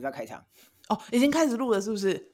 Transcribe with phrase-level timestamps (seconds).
[0.00, 0.42] 不是要开场
[0.88, 2.32] 哦，已经开始录了，是不是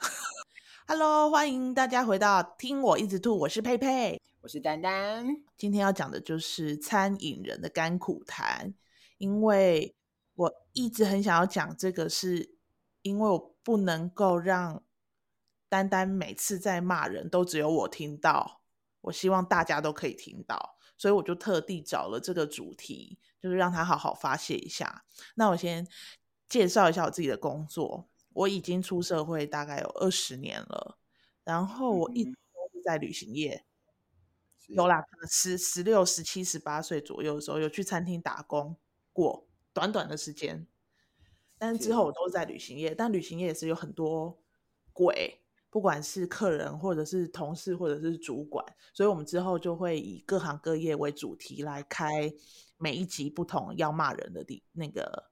[0.86, 5.26] ？Hello，欢迎大家回到听我一直吐，我是佩佩，我是丹丹。
[5.56, 8.72] 今天要讲的就是餐饮人的甘苦谈，
[9.18, 9.96] 因为
[10.36, 12.54] 我一直很想要讲这个，是
[13.02, 14.84] 因为我不能够让
[15.68, 18.60] 丹丹每次在骂人都只有我听到，
[19.00, 25.04] 我希望大家都可以听到，所以我就特地找了这个主题，就是让他好好发泄一下。
[25.34, 25.84] 那我先。
[26.48, 28.08] 介绍一下我自己的工作。
[28.32, 30.98] 我已经出社会大概有二十年了，
[31.42, 33.64] 然后我一直都是在旅行业。
[34.68, 38.76] 有啦，可能十十六、十七、十八岁左右的时候，有去餐厅打工
[39.12, 40.66] 过，短短的时间。
[41.56, 44.38] 但是之后我都是在旅行业，但旅行业也是有很多
[44.92, 52.30] 鬼，不管是客人或者是同事或者是主管，所以我们之后就会以各行各业为主题来开
[52.76, 55.30] 每一集不同要骂人的地那个。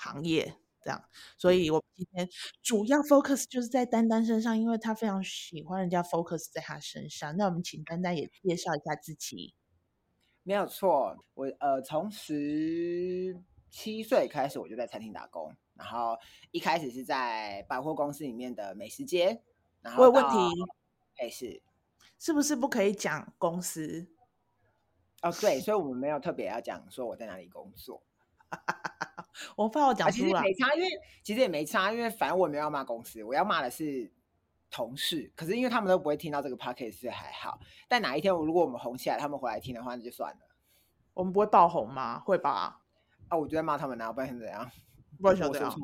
[0.00, 1.04] 行业这样，
[1.36, 2.26] 所以我今天
[2.62, 7.36] 主要 focus 就是在丹丹身上，因为他非常喜欢人家 focus 在他身上。
[7.36, 9.54] 那我们请丹丹也介绍一下自己。
[10.42, 16.16] 没有错，我呃从十七岁开始我就在餐厅打工，然后
[16.50, 19.42] 一开始是在百货公司里面的美食街。
[19.82, 20.36] 然后我有问题，
[21.18, 21.62] 哎是，
[22.18, 24.08] 是不是不可以讲公司？
[25.20, 28.02] 哦对，所以我们没有特别要讲说我在哪里工作。
[29.56, 30.88] 我怕我讲出来，没差，因为
[31.22, 34.10] 其实也没差，因为反正我没有要骂公司，我要骂的是
[34.70, 35.30] 同事。
[35.34, 37.58] 可是因为他们都不会听到这个 podcast，还好。
[37.88, 40.40] 但哪一天我如果我们红起来，他们回来听的话，那就算了。
[41.14, 42.18] 我们不会爆红吗？
[42.20, 42.80] 会吧？
[43.28, 44.70] 啊，我就在骂他们呢，不然怎样？
[45.20, 45.74] 不然想怎样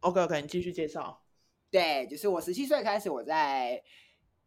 [0.00, 1.22] ？OK OK，你继续介绍。
[1.70, 3.82] 对，就是我十七岁开始，我在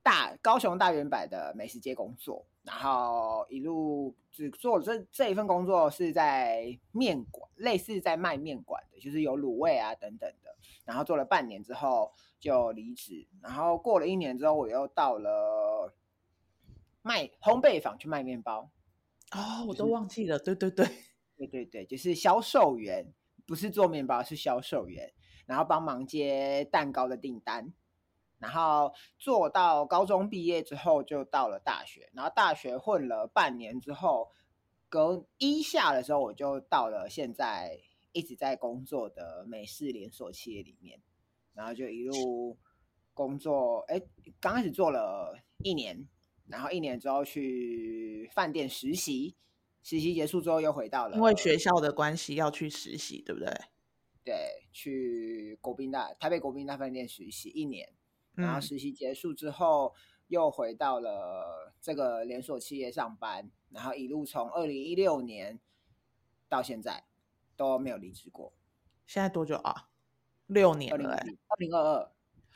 [0.01, 2.45] 大高雄大圆柏的美食街工作。
[2.63, 10.55] 然后一路只做这这一份工作是在面馆，类似在卖面馆的，就是有卤味啊等等的。
[10.85, 15.93] 然后做了半年之后就离职，然后过了一年之后我又到了
[17.01, 18.69] 卖烘焙坊去卖面包。
[19.31, 20.85] 哦，我都忘记了，对对对，
[21.35, 23.13] 对对对，就是销售员，
[23.45, 25.11] 不是做面包，是销售员，
[25.45, 27.73] 然后帮忙接蛋糕的订单。
[28.43, 32.09] 然后做到高中毕业之后，就到了大学。
[32.11, 34.29] 然后大学混了半年之后，
[34.89, 37.79] 隔一下的时候，我就到了现在
[38.11, 41.01] 一直在工作的美式连锁企业里面。
[41.53, 42.57] 然后就一路
[43.13, 44.01] 工作，哎，
[44.41, 46.05] 刚开始做了一年，
[46.49, 49.37] 然后一年之后去饭店实习，
[49.83, 53.49] 实习结束之后又回到了，因为学校的关系要去实习，对不对？
[54.25, 57.93] 对，去国宾大台北国宾大饭店实习一年。
[58.35, 59.93] 然后实习结束之后，
[60.27, 65.59] 又回到了这个连锁企业上班，然后一路从二零一六年
[66.49, 67.03] 到现在
[67.55, 68.53] 都没有离职过。
[69.05, 69.89] 现在多久啊？
[70.47, 72.11] 六年了，二零二二。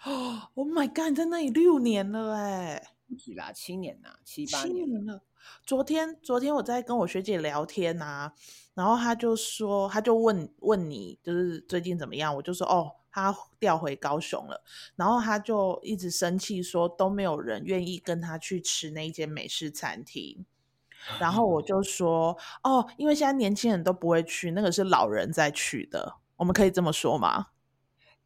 [0.06, 2.96] 哦 Oh my god，在那里六年了哎！
[3.08, 5.24] 不止啦，七年呐，七八年了。
[5.66, 8.32] 昨天，昨天我在跟我学姐聊天呐，
[8.74, 12.36] 然后她就说，她就问问你，就是最近怎么样？
[12.36, 12.92] 我就说，哦。
[13.18, 14.64] 他调回高雄了，
[14.96, 20.46] 然后他就一直生气说都没有人愿意跟他去吃那间美式餐厅。
[21.20, 27.48] 然后我就说哦，因为现在年轻人都不会去，那个是老人在去的，我们可以这么说吗？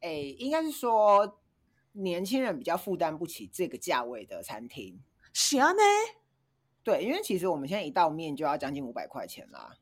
[0.00, 1.38] 哎，应该是说
[1.92, 5.00] 年轻人比较负担不起这个价位的餐厅。
[5.32, 5.82] 是啊呢，
[6.82, 9.76] 对，因为其实我们现在一道面就要将近五百块钱啦。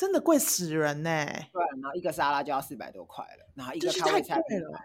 [0.00, 1.26] 真的贵死人呢！
[1.52, 4.80] 对，然后一个沙拉就要四百多块了，然后一个开胃菜了。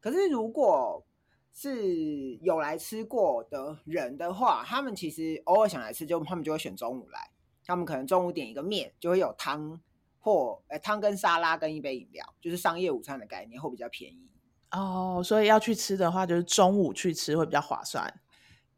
[0.00, 1.04] 可是如果
[1.52, 7.32] 是有来吃过的人的话，他们其实偶尔想来吃，就他们就会选中午来。
[7.66, 9.80] 他们可能中午点一个面，就会有汤
[10.20, 14.30] 或呃汤跟沙拉跟一杯饮料，就是商业午餐的概念，会比较便宜。
[14.70, 18.21] 哦，所以要去吃的话，就是中午去吃会比较划算。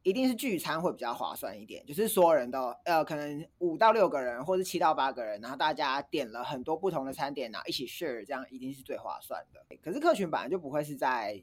[0.05, 9.65] 一定是聚餐会比较划算一点，就是所有人都呃，可能五到六个人，或者七到八个人，然后大家点了很多不同的餐点然后一起 share，这样一定是最划算的。
[9.83, 11.43] 可是客群本来就不会是在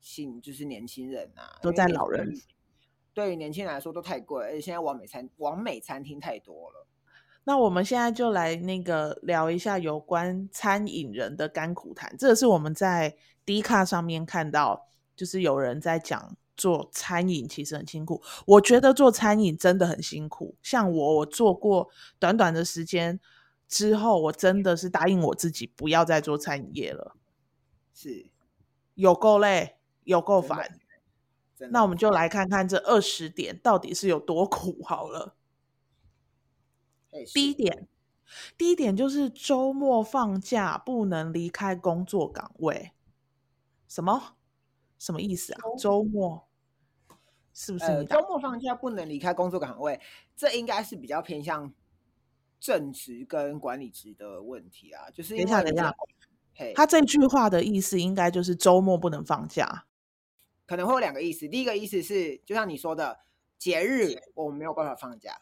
[0.00, 2.32] 新，就是年轻人啊，都在老人。
[3.12, 6.86] 对于年轻人来说都太贵，而且现在完美餐完美餐厅太多了。
[7.44, 12.16] 那我们现在就来那个聊一下有关餐饮人的甘苦谈。
[12.16, 13.14] 这个是我们在
[13.44, 16.34] D 卡上面看到，就是有人在讲。
[16.56, 20.56] 做餐饮其实很辛苦，我觉得做餐饮真的很辛苦。
[20.62, 21.88] 像我，我做过
[22.18, 23.18] 短短的时间
[23.66, 27.16] 之后，我真的是答应我自己不要再做餐饮业了。
[27.94, 28.30] 是，
[28.94, 30.78] 有够累，有够烦。
[31.70, 35.36] 那我们就来看看这二十点到底是有多苦好了。
[37.32, 37.86] 第一点，
[38.58, 42.92] 第一点就是周末放假不能离开工作岗位。
[43.86, 44.36] 什么
[45.02, 45.58] 什么意思啊？
[45.76, 46.48] 周末
[47.52, 50.00] 是不是你周末放假不能离开工作岗位？
[50.36, 51.74] 这应该是比较偏向
[52.60, 55.10] 正职跟管理职的问题啊。
[55.10, 55.92] 就是等一下，等一下，
[56.76, 59.86] 他这句话的意思应该就是周末不能放假，
[60.66, 61.48] 可能会有两个意思。
[61.48, 63.18] 第一个意思是，就像你说的，
[63.58, 65.36] 节日我们没有办法放假。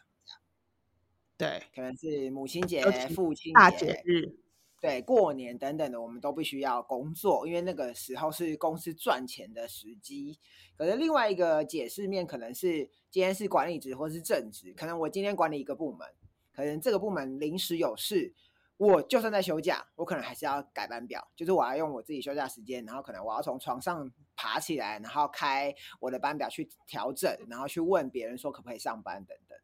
[1.37, 4.35] 对，可能是母亲节、父亲大节日，
[4.81, 10.39] 对，过年等等的，我们都必须要工作，因为那个时候是公司赚钱的时机。
[10.75, 16.07] 可是另外一个解释面，可能是今天是管理职或是正职，可能我今天管理一个部门，
[16.51, 18.33] 可能这个部门临时有事，
[18.77, 29.55] 我就算在休假，我可能还是要改班表，就是我要用我自己休假时间，然后可能我要从床上爬起来，然后开我的班表去调整，然后去问别人说可不可以上班等等。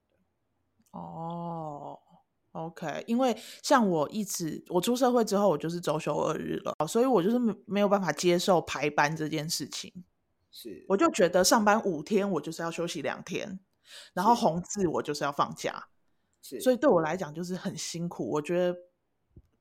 [0.91, 1.99] 哦
[2.57, 10.03] ，OK，因为像我一直我出社会之后，我就是周休二日了，所以我就是没没有办法接受排班这件事情。
[10.51, 13.59] 是，我就觉得上班五天，我就是要休息两天，
[14.13, 15.87] 然后红字我就是要放假，
[16.41, 18.29] 是，所以对我来讲就是很辛苦。
[18.31, 18.77] 我觉得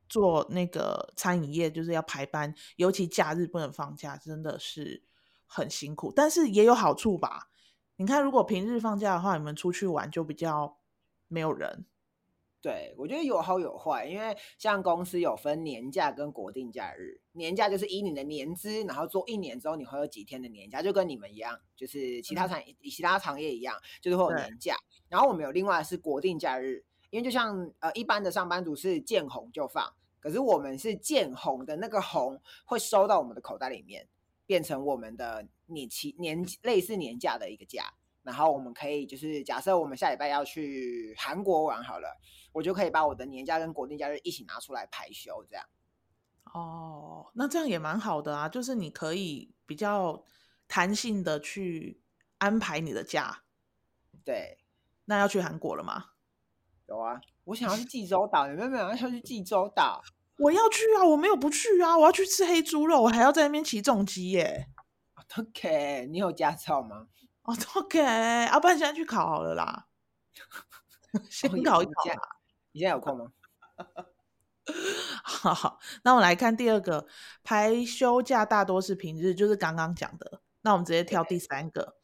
[0.09, 5.03] 做那个餐饮业就是要排班，尤其假日不能放假，真的是
[5.45, 6.11] 很辛苦。
[6.15, 7.49] 但是也有好处吧？
[7.97, 10.77] 你看，如果平日放假的话，你们出去玩就比较。
[11.29, 11.83] 没有人，
[12.67, 24.75] 对我觉得有好有坏，因为像公司有分年假跟国定假日，年假就是以你的年资，然后做一年之后你会有几天的年假，就跟你们一样，就是其他产其他行业一样，就是会有年假。
[25.07, 29.89] 然后我们有另外是国定假日，因为就像呃一般的上班族是见红就放，
[30.19, 34.05] 可是我们是见红的那个红会收到我们的口袋里面，
[34.45, 37.93] 变成我们的年期年类似年假的一个假。
[38.27, 42.19] 然后我们可以就是假设我们下礼拜要去韩国玩好了，
[42.51, 45.65] 我就可以把我的年假跟国定假日一起拿出来排休，这样。
[46.53, 50.25] 哦，那这样也蛮好的啊，就是你可以比较
[50.67, 52.01] 弹性的去
[52.39, 53.43] 安排你的假。
[54.25, 54.57] 对，
[55.05, 56.07] 那要去韩国了吗？
[56.87, 60.01] 有啊，我想要去济州岛，有没有没有要去济州岛？
[60.39, 64.67] 我要去啊，我没有不去啊，我要去吃黑猪肉，我还要在那边骑重机耶。
[65.37, 67.07] OK，你有驾照吗？
[67.47, 67.97] 哦，OK，
[68.51, 69.87] 要不然现在去考好了啦，
[71.29, 71.91] 先考一考。
[72.73, 73.31] 你现在有空吗？
[75.23, 77.07] 好，那我们来看第二个，
[77.43, 80.41] 排休假大多是平日，就是刚刚讲的。
[80.61, 81.95] 那我们直接跳第三个，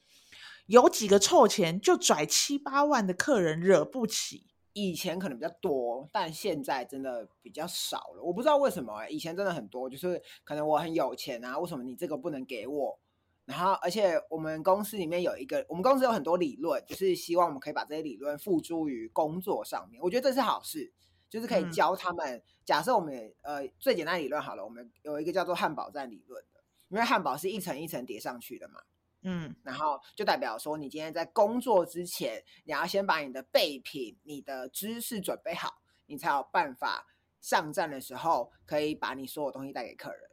[0.68, 4.48] 有几个臭钱就拽七八万的客人惹不起。
[4.72, 8.24] 以前可能比较多，但现在真的比较少了。
[8.24, 12.98] 我不知道为什么，以前真的很多，就是可能我很有钱啊，为什么你这个不能给我？
[13.46, 20.02] 然后，而且我们公司里面有一个，我们公司有很多理论，就是希望我们可以把这些理论付诸于工作上面。
[20.02, 20.94] 我觉得这是好事，
[21.30, 22.42] 就是可以教他们。
[22.64, 28.82] 假设我们呃最简单理论好了，我们有一个叫做汉堡站理论的，因为汉堡是一层一层叠上去的嘛。
[29.24, 37.06] 嗯，然后就代表说，你今天在工作之前，你要先把你的备品、你的知识准备好，你才有办法
[37.42, 40.30] 上站的时候可以把你所有东西带给客人，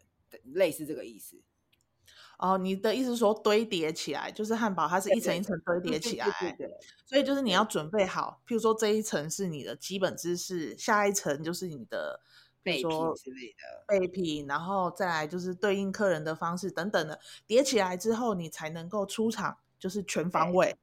[0.54, 1.42] 类似这个意思。
[2.40, 6.26] 哦，你的意思是说堆叠起来，就是汉堡它是一层一层堆叠起来
[6.56, 6.74] 对，
[7.04, 12.18] 所以就是你要准备好，譬如说这一层是你的基本知识，下一层就是你的
[12.62, 20.74] 备品之类的备品，然后再来就是对应客人的方式等等的，叠起来之后你才能够出场，就是全方位，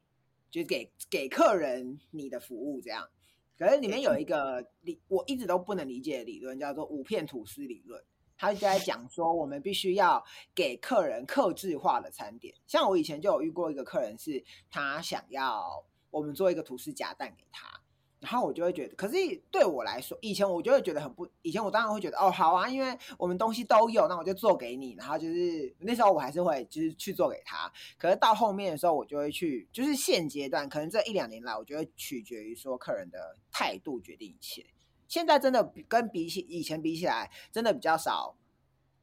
[0.52, 3.10] 就给给客人你的服务这样。
[3.58, 8.04] 可是里面有一个理，我一直都不能理解的理论，叫做五片吐司理论。
[8.38, 12.54] 他就在讲说，我们必须要给客人克制化的餐点。
[12.68, 17.68] 像我以前就有遇过一个客人，是他想要我们做一个吐司夹蛋给他，
[18.20, 19.16] 然后我就会觉得，可是
[19.52, 24.94] 对我来说，以前我就会觉得很不，以前我当然会觉得，哦，好啊，因为我们东西都有，那我就做给你。
[24.94, 27.72] 然后就是那时候我还是会就是去做给他。
[27.98, 34.66] 可是到后面的时候，我就会去，就是现阶段，可能这一两年来，我就会取决于说客人的态度决定一切。
[35.08, 38.36] 现在真的跟比起以前比起来，真的比较少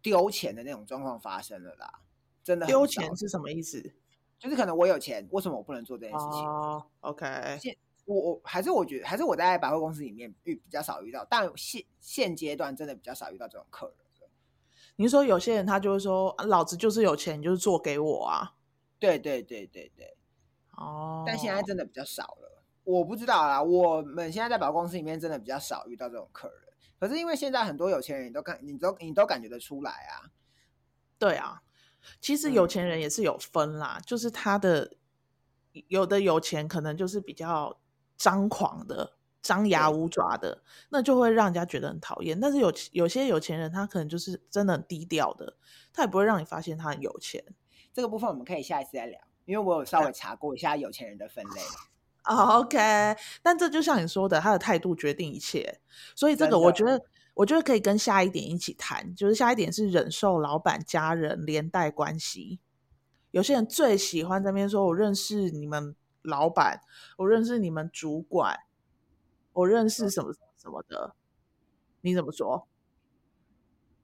[0.03, 2.01] 丢钱的那种状况发生了啦。
[2.43, 3.95] 真的丢钱是什么意思？
[4.39, 6.47] 就是可能我有钱，为什么我不能做这件事情？
[6.47, 7.59] 哦，OK。
[7.61, 13.97] 现我我还是我觉得还是我在百货公司里面遇比较少遇到，但现现阶段真的比较少遇到这种客人。
[14.97, 18.55] 你说有些人他就会说，老子就是有钱，就是做给我啊。
[19.01, 20.17] 对对对对对。
[20.77, 21.25] 哦。
[21.27, 22.54] 但现在真的比较少了。
[22.85, 26.59] 我不知道啦，我们现在在保公司里面真的比较少遇到这种客人。
[26.99, 30.31] 可是因为现在很多有钱人，你都感，你都你都感觉得出来啊。
[31.19, 31.63] 对啊，
[32.21, 34.97] 其实有钱人也是有分啦，就是他的
[35.89, 37.79] 有的有钱可能就是比较
[38.17, 42.39] 张狂的张牙舞爪的，那就会让人家觉得很讨厌。
[42.39, 45.57] 但是有有些有钱人，他可能就是真的很低调的，
[45.93, 47.45] 他也不会让你发现他很有钱。
[47.93, 51.61] 这个部分我们可以下一次再聊，因为我有稍微查过一下有钱人的分类。
[52.25, 52.79] 哦 OK，
[53.43, 55.81] 但这就像你说的，他的态度决定一切，
[56.15, 57.01] 所以这个我觉得，
[57.35, 62.61] 我觉得可以跟下一点一起谈，就是下一点是忍受老板、家人连带关系。
[63.31, 66.81] 有些人最喜欢这边说，我认识你们老板，
[67.19, 68.61] 我认识你们主管。
[69.53, 71.15] 我认识什么什么的，
[72.01, 72.67] 你怎么说？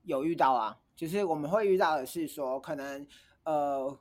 [0.04, 3.06] 有遇到啊，就是我们会遇到的是说，可能
[3.44, 3.98] 呃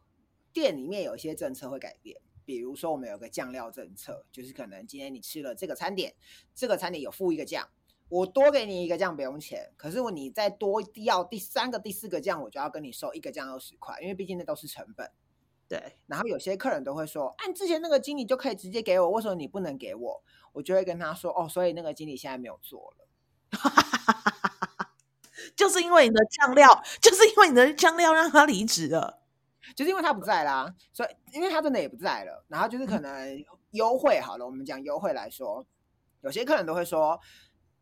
[0.54, 6.16] 店里面有一些政策会改变，比如说我们有个酱料政策，就是可能今天你吃了这个餐点，
[6.56, 7.70] 这个餐点有附一个酱，
[8.10, 15.12] 我多给你一个酱不用钱，可是我你再多要第三个、第四个酱，我就要跟你收一个酱二十块，因为毕竟那都是成本。
[15.68, 20.24] 对，然后有些客人都会说，按之前那个经理就可以直接给我，为什么你不能给我？
[20.54, 23.08] 我就会跟他说，哦，所以那个经理现在没有做了，
[25.56, 29.19] 就是因为你的酱料，就是因为你的酱料让他离职了，
[29.80, 35.66] 就是因为他不在啦，所以因为他真的也不在了，然后就是可能优惠好了，我们讲优惠来说，
[36.20, 37.18] 有些客人都会说，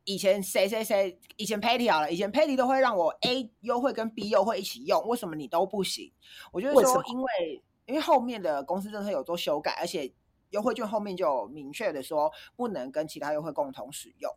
[0.03, 6.13] 以前谁谁谁，以前 Patty 好了，以前 Patty 都会让我 A 优惠跟 B 优惠一起用，为什么你都不行？
[6.51, 7.63] 我就是说，因为。
[7.87, 10.13] 因为后面的公司政策有做修改，而且
[10.49, 14.29] 优惠券后面就有明确的说不能跟其他优惠共同使用。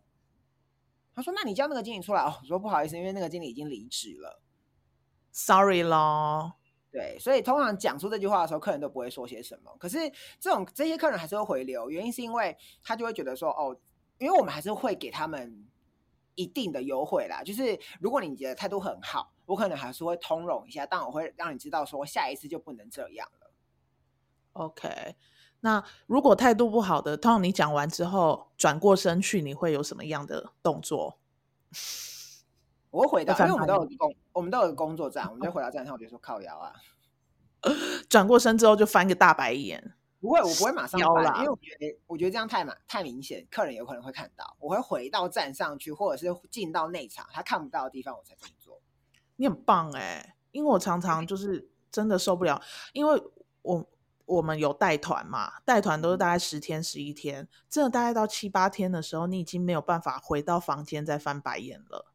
[1.16, 4.40] 他说：“那你叫那个经理出来哦。”我说：“不好意思，因为那个经理已经离职了
[5.32, 6.52] ，sorry 咯。”
[6.92, 9.70] 对，所以通常讲出这句话的时候，客人都不会说些什么。
[9.78, 9.96] 可是
[10.40, 13.76] 这种这些客人还是会回流，原因是因为他就会觉得说：“哦，
[14.18, 15.68] 因为我们还是会给他们
[16.34, 17.42] 一定的优惠啦。
[17.44, 23.28] 就是如果你觉得态度很好，我可能还是会通融一下，但我会让你知道说下一次就不能这样。”
[24.54, 25.14] OK，
[25.60, 31.18] 那如果态度不好的，通常你讲完之后转过身去，你会有什么样的动作？
[32.90, 36.72] 我会回到，因为我们都有工，我们都有工作站，我们就回到站上，我就说靠腰啊。
[38.08, 39.94] 转过身之后就翻个大白眼。
[40.20, 44.56] 不会，我不会马上翻，因为我觉得我觉得这样太满太明显，客人有可能会看到。
[44.58, 48.80] 我会回到站上去，或者是进到内场，他看不到的地方，我才这么做。
[49.36, 52.60] 你很棒哎，因为我常常就是真的受不了，
[52.92, 53.22] 因为
[53.62, 53.86] 我。
[54.26, 55.58] 我们有带团嘛？
[55.64, 62.09] 带团都是大概十天、十一天，真的大概到七八天的时候，你已经没有办法回到房间再翻白眼了。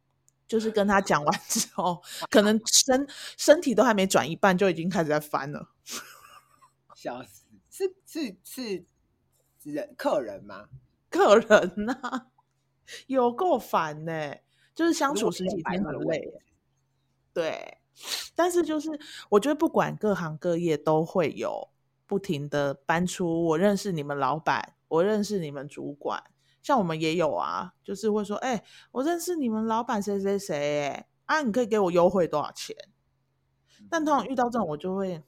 [0.46, 5.70] 就是跟他讲完 之后，可能身身体都还没转一半，就已经开始在翻了。
[6.94, 7.44] 笑死！
[7.70, 8.84] 是是是
[9.72, 10.68] 人客人吗？
[11.10, 12.28] 客人呐，
[13.06, 14.36] 有够烦呢！
[14.74, 16.32] 就是相处十几天很累。
[17.32, 17.78] 对，
[18.34, 18.98] 但是就是
[19.30, 21.70] 我觉得不管各行各业都会有。
[22.08, 26.22] 不停的搬出，我认识你们老板，我认识你们主管，
[26.66, 32.74] 像我们也有啊，就是会说，哎，我认识你们老板谁谁谁，哎，啊，你可以给我优惠多少钱？
[33.88, 35.22] 但通常遇到这种，我就会，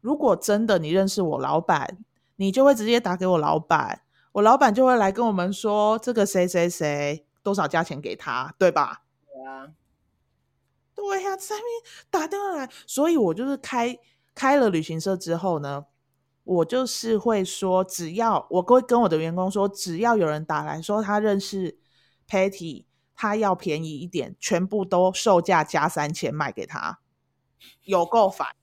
[0.00, 9.04] 如果真的你认识我老板，你就会直接打给我老板，我老板就会来跟我们说，这个谁谁谁多少价钱给他，对吧？
[9.32, 9.68] 对啊，
[10.96, 11.66] 对呀，上面
[12.10, 13.96] 打电话来，所以我就是开。
[14.34, 15.86] 开了旅行社之后呢，
[16.44, 21.78] 我就是会说，只要我会跟我的员工说，只要有人打来说他认识
[22.28, 22.84] Patty，
[23.14, 27.00] 他要便宜一点，全部都售价加三千卖给他，
[27.84, 28.54] 有够烦。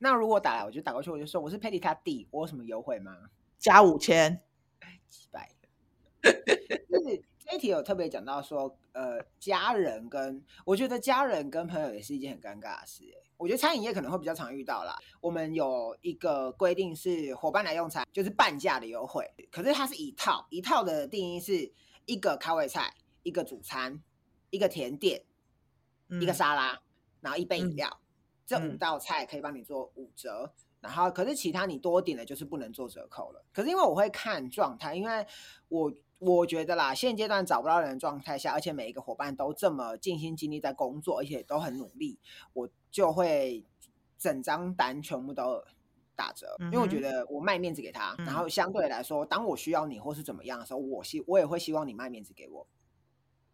[0.00, 3.16] 那如果打来，我就打过去，我就说我是 Patty 他弟，我有什么优惠吗？
[3.58, 4.42] 加五千，
[5.08, 5.48] 几百。
[6.22, 13.04] 就是 Patty 有特别讲到说，呃，家人跟我觉得家人跟朋友也是一件很尴尬的事，
[13.40, 14.94] 我觉得餐饮业可能会比较常遇到啦。
[15.20, 21.72] 我们有一个规定是伙伴来用餐就是半价的优惠，可是它是一套一套的定义是
[22.04, 24.02] 一个开胃菜、一个主餐、
[24.50, 25.24] 一个甜点、
[26.20, 26.82] 一个沙拉，
[27.22, 28.00] 然后一杯饮料，
[28.44, 30.52] 这五道菜可以帮你做五折。
[30.80, 33.44] 然后可是其他你多点的就是不能做折扣了。
[33.52, 35.26] 可是因为我会看状态，因为
[35.68, 35.92] 我。
[36.20, 42.18] 我觉得啦，现阶段找不到人的状态下，而且每一个伙伴都这么尽心尽力在工作，而且都很努力，
[42.52, 43.64] 我就会
[44.18, 45.64] 整张单全部都
[46.14, 52.66] 打折，因为我觉得我卖面子给他，然后相对来说，当我需要你或是怎么样的时候，我希我也会希望你卖面子给我。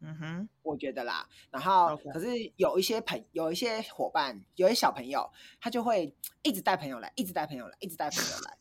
[0.01, 8.59] 嗯哼，我觉得啦，然后可是有一些朋有一些伙伴，有些小朋友，他就会一直带朋友来，一直带朋友来，一直带朋友来。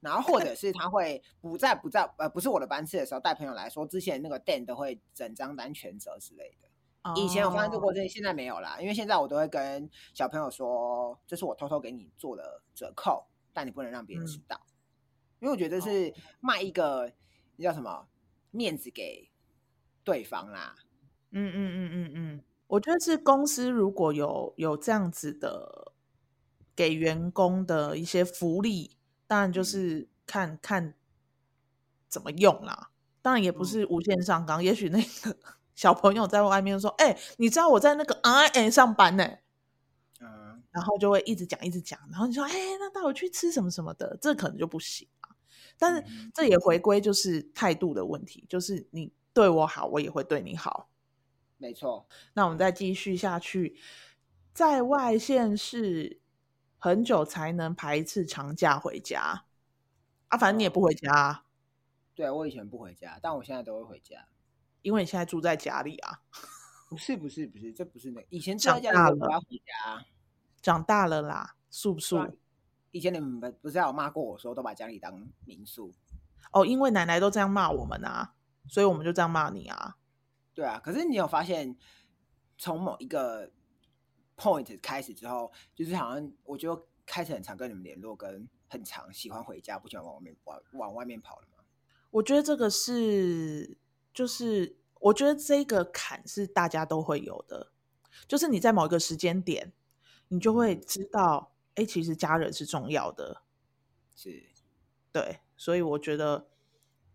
[0.00, 6.61] 然后或者是他会不在不在呃不是我的班次的时候带朋友来说，之前那个店都会整张单全折之类的。
[7.16, 14.60] 以前有发生这个过程，现在没有啦，因为现在我都会跟小朋友说，这是我偷偷给你做的折扣，但你不能让别人知道，
[15.40, 17.12] 因为我觉得是卖一个
[17.56, 18.06] 那叫什么
[18.52, 19.30] 面子给
[20.04, 20.76] 对方啦。
[21.30, 25.92] 嗯嗯嗯嗯嗯，我觉得是公司如果有有这样子的
[26.76, 30.94] 给员工的一些福利，当然就是看看
[32.08, 32.90] 怎么用啦。
[33.22, 35.36] 当然也不是无限上纲，也许那个
[35.74, 39.24] 小朋友在外面说：“哎，你知道我在那个 I N 上班呢。”
[40.20, 45.34] 嗯，然后就会一直讲一直讲，然后你说：“哎，那带我去吃什么什么的？”这可能就不行啊。
[45.78, 50.90] 但是这也回归就是态度的问题，就是你对我好，我也会对你好。
[51.56, 53.76] 没错，那我们再继续下去，
[54.52, 56.20] 在外县市
[56.78, 59.44] 很久才能排一次长假回家
[60.28, 61.44] 啊，反正你也不回家。
[62.14, 64.26] 对我以前不回家，但我现在都会回家，
[64.82, 66.20] 因为你现在住在家里啊。
[66.90, 70.04] 不是不是不是，这不是那以前住在家里不要回家，
[70.60, 72.18] 长大了啦，素不素？
[72.90, 75.94] 以前你们不不是有骂过我说都把家里当民宿？
[76.52, 78.34] 哦，因为奶奶都这样骂我们啊，
[78.68, 79.96] 所以我们就这样骂你啊。
[80.52, 81.74] 对啊，可是你有发现，
[82.58, 83.50] 从某一个
[84.36, 91.64] point 开始之后，就是好像我就开始很常跟你们联络，跟很常喜欢回家，不喜欢往外面往往外面跑了吗？
[92.10, 93.78] 我觉得这个是，
[94.12, 97.72] 就是我觉得这个坎是大家都会有的，
[98.26, 99.72] 就是你在某一个时间点，
[100.28, 103.42] 你就会知道，哎，其实家人是重要的，
[104.14, 104.44] 是，
[105.10, 106.48] 对，所以我觉得。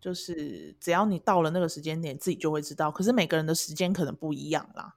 [0.00, 2.88] 就是只要你到了那个时间点，自己就会知道。
[2.88, 4.94] 可是每个人的时间可能不一样啦，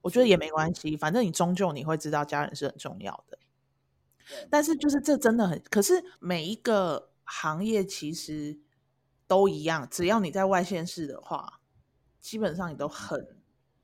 [0.00, 3.36] 我觉得也没关系，反正你终究你会知道家人是很重要的。
[4.48, 8.60] 但是就是这真的很，可是每一个行业其实
[9.28, 11.60] 都一样，只要你在外县市的话，
[12.18, 13.36] 基本上你都很，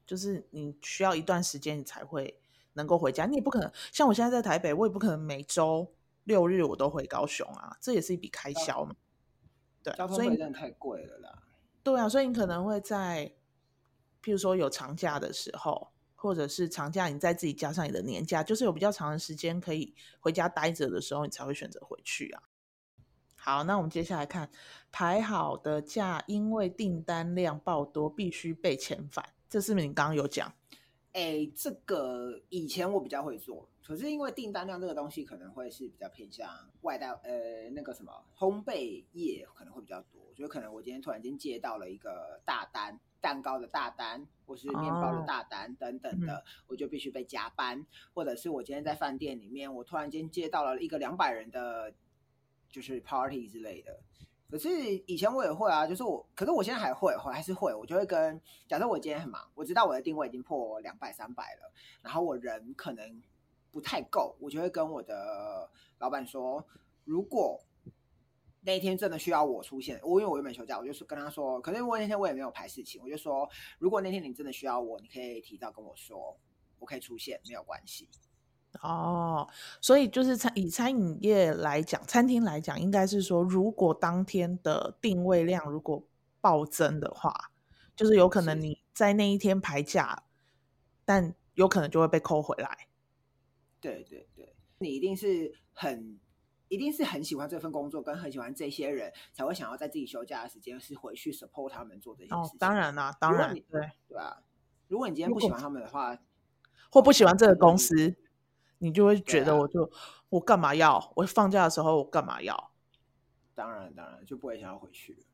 [0.05, 2.41] 就是你需要一段时间你才会
[2.73, 3.27] 能够回家。
[3.27, 8.97] 你也不可能像我现在在台北，我也不可能每周六日我都回高雄啊，这也是一笔开销嘛。
[9.83, 11.43] 对，交通费真的太贵了啦。
[11.83, 13.31] 对啊，所以你可能会在，
[14.23, 22.43] 譬如说有长假的时候，或者是长假，你在自己加上你的年假，就是有比较长的时间可以回家待着的时候，你才会选择回去啊。
[23.45, 24.49] 好，那我们接下来看
[24.91, 29.23] 排好的假，因为订单量爆多，必须被遣返。
[29.51, 30.51] 这是不是你刚刚有讲？
[31.13, 33.69] 哎，这个以前我比较会做。
[33.85, 36.49] 可是因为订单量这个东西可能会是比较偏向
[36.81, 40.23] 外带，呃，那个什么烘焙业可能会比较多。
[40.27, 47.85] 我觉得可能我今天突然间接到了一个大单，蛋糕的大单，或是面包的大单等等的，我就必须被加班。
[48.15, 51.93] 或者是我今天在饭店里面，我突然间接到了一个两百人的，
[52.75, 54.03] 就是 party 之类的。
[54.51, 54.69] 可是
[55.07, 63.23] 以前我也会啊，就是我，可是我现在还会，我还是会，我就会跟假设我今天很忙，我知道我的定位已经破两百三百了，然后我人可能。
[63.75, 66.65] 不太够，我就会跟我的老板说，
[67.03, 67.61] 如果
[68.61, 76.39] 那一天真的需要我出现，我因为我原本休假，我就是跟他说，可是我那天我也没有排事情，我就说，如果那天你真的需要我，你可以提早跟我说，
[76.79, 78.09] 我可以出现，没有关系。
[78.83, 79.49] 哦，
[79.81, 86.07] 所以就是餐以餐饮业来讲，餐厅来讲，应该是说，如果当天的定位量如果
[86.41, 87.51] 暴增的话，
[87.97, 90.25] 就是有可能你在那一天排假，
[91.05, 92.89] 但有可能就会被扣回来。
[93.81, 96.19] 对对对，你一定是很，
[96.69, 102.59] 一定是很喜欢这份工作，跟很喜欢这些人，才会想要在自己休假的时间是回去 support 他们做这些事情。
[102.59, 104.43] 当然啦，当然，对对啊。
[104.89, 106.19] 如果你今天不喜欢他们的话，
[106.91, 108.17] 或不喜欢这个公司，
[108.85, 109.91] 你就会觉得我就
[110.29, 111.13] 我干嘛要？
[111.17, 112.71] 我放假的时候我干嘛要？
[113.55, 115.25] 当然当然就不会想要回去。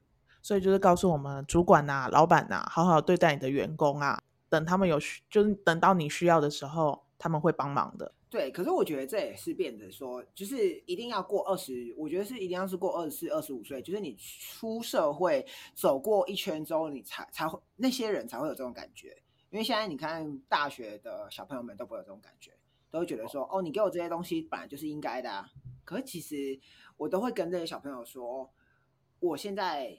[0.40, 4.22] 所以就是告诉我们主管呐、老板呐，好好对待你的员工啊。
[4.48, 8.12] 等他们有需，就是等到你需要的时候，他们会帮忙的。
[8.28, 19.16] 对，可是我觉得这也是变得说，就是一定要过二十，我觉得是一定要是过二十四、二十五岁，就是你出社会走过一圈之后，你才才会那些人才会有这种感觉。
[19.50, 22.52] 因为现在你看大学的小朋友们都不会有这种感觉，
[22.90, 25.48] 都会觉得说，哦，你给我这些东西本来就是应该的啊。
[25.84, 26.58] 可是其实
[26.96, 28.52] 我都会跟这些小朋友说，
[29.20, 29.98] 我现在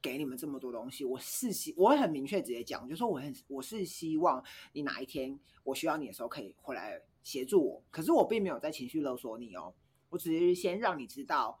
[0.00, 7.02] 给你们这么多东西，我是希我会很明确直接讲，就说我很我是希望你哪一天我需要你的时候可以回来。
[7.24, 9.74] 协助我，可是我并没有在情绪勒索你哦，
[10.08, 11.60] 我只是先让你知道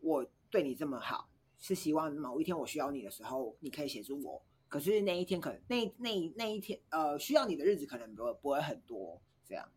[0.00, 4.42] 我对你这么好，是希望某一天我需要你的时候，你可以协助我。
[4.68, 9.68] 可是那一天可那那那一天呃需要你的日子可能不不会很多，这样。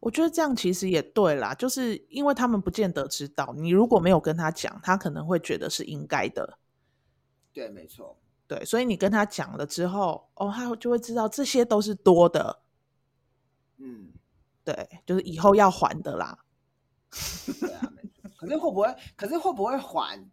[0.00, 6.58] 我觉得这样其实也对啦，就是因为他们不见得知道，你如果没有跟他讲，他可能会觉得是应该的。
[7.52, 12.62] 对，没错，对，所以你跟他讲了之后，哦，他就会知道这些都是多的。
[13.78, 14.12] 嗯。
[14.66, 16.38] 对，就是以后要还的啦。
[17.60, 17.92] 对啊，
[18.34, 18.96] 可是会不会？
[19.14, 20.26] 可是会不会还？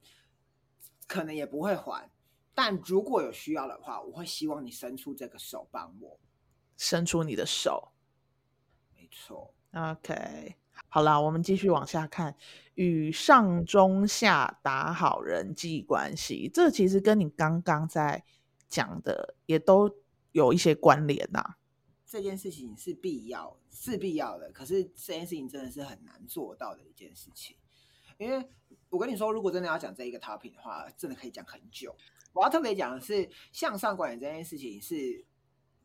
[1.06, 2.10] 可能也不会还。
[2.54, 6.18] 但如果有需要的话，我会希望你伸出这个手帮我。
[6.78, 8.01] 伸出你的手，没
[9.12, 9.54] 错。
[9.74, 10.56] OK，
[10.88, 12.36] 好啦，我们继续往下看，
[12.76, 18.24] 与上中下打好人际关系，这其实跟你刚刚在
[18.68, 19.94] 讲的也都
[20.32, 21.56] 有一些关联呐、
[22.06, 24.52] 这件事情是必要，是必要的。
[24.52, 27.56] 可是这件事情真的是很难做到的一件事情，
[28.18, 28.50] 因为
[28.90, 31.96] 我跟你说，如果真的要讲这一个 topic 的话，真的可以讲很久。
[32.34, 35.26] 我要特别讲的是，向上管理这件事情是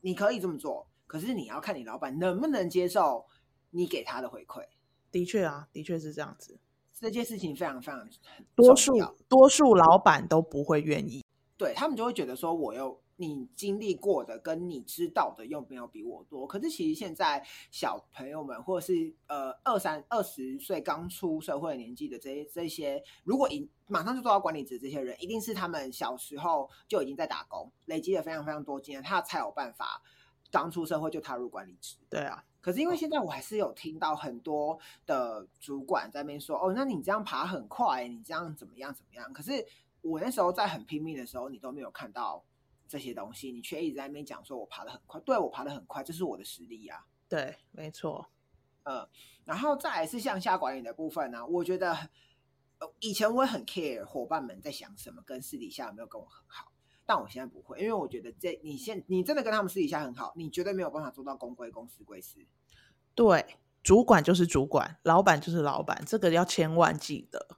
[0.01, 3.25] 你可以这么做，可是你要看你老板能不能接受
[3.71, 4.65] 你给他的回馈。
[5.11, 6.59] 的确啊，的确是这样子。
[6.99, 8.09] 这件事情非常非常
[8.55, 8.95] 多数
[9.29, 11.23] 多数老板都不会愿意。
[11.59, 16.47] 对他们就会觉得说，我又你经历过的跟你知道的又没有比我多。
[16.47, 30.03] 可是其实现在小朋友们或者是呃二三二十岁刚出社会年纪的这些这些，如果一马上就做到管理职这些人，一定是他们小时候就已经在打工，累积了非常非常多经验，他才有办法
[30.51, 31.97] 刚出社会就踏入管理职。
[32.09, 39.33] 对啊，可是因为现在我还是有听到很多的主管在那边说，哦，那你这样爬很快，你这样怎么样怎么样？
[39.33, 39.67] 可是
[40.03, 42.45] 我那时候在很拼命的时候，你都没有看到
[42.89, 48.27] 这些东西，你却一直在那边讲说我爬得很快，对我爬得很快，这是我的实力啊、对，没错。
[48.85, 49.09] 嗯，
[49.45, 51.93] 然后再来是向下管理的部分呢、我觉得
[52.79, 56.71] 呃以前我也很 care 伙伴们在想什么，跟私底下有没有跟我很好。
[57.07, 62.41] 但我现在不会，因为我觉得这你现你真的跟他们私底下很好，你绝对没有办法做到公归公，私归私。
[63.15, 67.57] 对，主管就是主管，老板就是老板，这个要千万记得。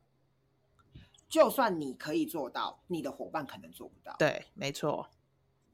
[1.28, 4.14] 就算你可以做到，你的伙伴可能做不到。
[4.18, 5.08] 对，没错。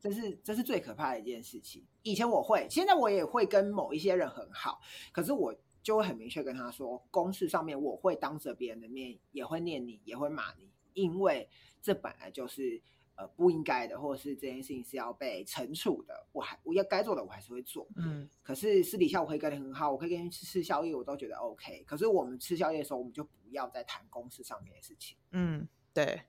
[0.00, 1.84] 这是这是最可怕的一件事情。
[2.02, 4.80] 以前我会，现在我也会跟某一些人很好，
[5.12, 11.48] 可是我就会很明确跟他说，公事上面我会当着别人的面也会念你，也会骂你，因为
[11.80, 12.82] 这本来就是
[13.16, 16.26] 呃不应该的，或者是这件事情是要被惩处的。
[16.32, 21.84] 我还我要该做的我还是会做，嗯，可是私底下我可以跟你很好，我可以跟你吃吃宵夜，我都觉得 OK。
[21.86, 25.16] 可是我们吃宵夜的时候，我们就不要再谈公司上面的事情。
[25.30, 26.22] 嗯，对，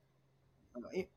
[0.73, 1.09] 嗯，因为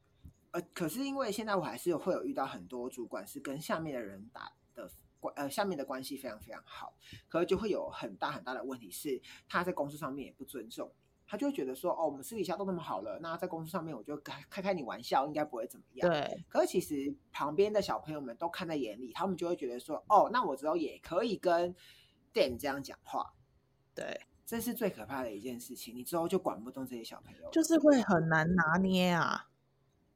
[0.53, 6.95] 呃，可是因为现在我还是会有遇到很多主管是跟下面的人打的关呃下面的关系非常非常好，
[7.29, 16.11] 可是就会有很大很大的问题是他在公司上面也不尊重你，他就会觉得说哦，我们私底下都那么好了，那在公司上面我就开开开你玩笑，应该不会怎么样。
[16.11, 21.77] 对，可是其实旁边的小朋友们都看在眼里，他们就会觉得说哦，那我之后也可以跟
[22.33, 23.35] 店这样讲话，
[23.95, 27.51] 对，这是最可怕的一件事情，你之后就管不动这些小朋友。
[27.51, 29.51] 就是会很难拿捏啊。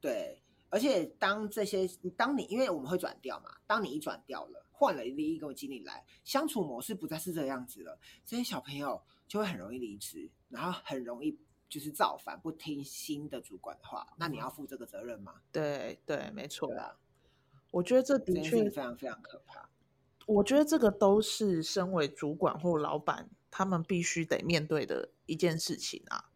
[0.01, 11.37] 对，而且当这些，当你因为我们会转调嘛，当你一转调了，换了另一个经理来，相处模式不再是这样子了，这些小朋友就会很容易离职，然后很容易
[11.67, 15.41] 就是造反，不听新的主管的话，那你要负这个责任吗？
[15.51, 16.77] 对对，没错对。
[16.77, 16.97] 啊，
[17.71, 19.69] 我觉得这的确非常非常可怕。
[20.25, 26.29] 我觉得这个都是身为主管或老板，他们必须得面对的一件事情啊，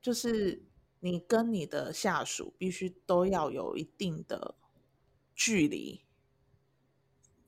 [0.00, 0.62] 就是
[1.00, 4.54] 你跟你的下属必须都要有一定的
[5.34, 6.04] 距离，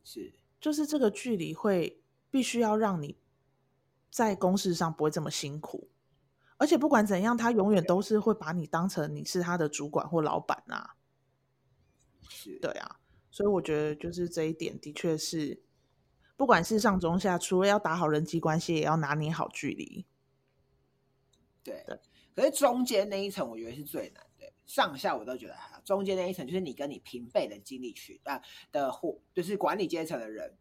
[0.02, 3.16] 是，就是这个距离会必须要让你
[4.10, 5.88] 在公事上不会这么辛苦，
[6.56, 10.96] 而且不管怎样，他永远都是会把你当成你是他的主管或老板啊，
[12.28, 15.62] 是，对啊，所以我觉得就是这一点的确是，
[16.36, 20.04] 不管是上中下，除了要打好人际关系，也要拿捏好距离。
[21.62, 21.98] 对对。
[22.34, 24.52] 可是中间那一层，我觉得是最难的。
[24.64, 28.40] 上下我都觉得还好，中间那一层就是你跟你平辈的经理去啊
[28.72, 30.56] 的或就是管理阶层的人，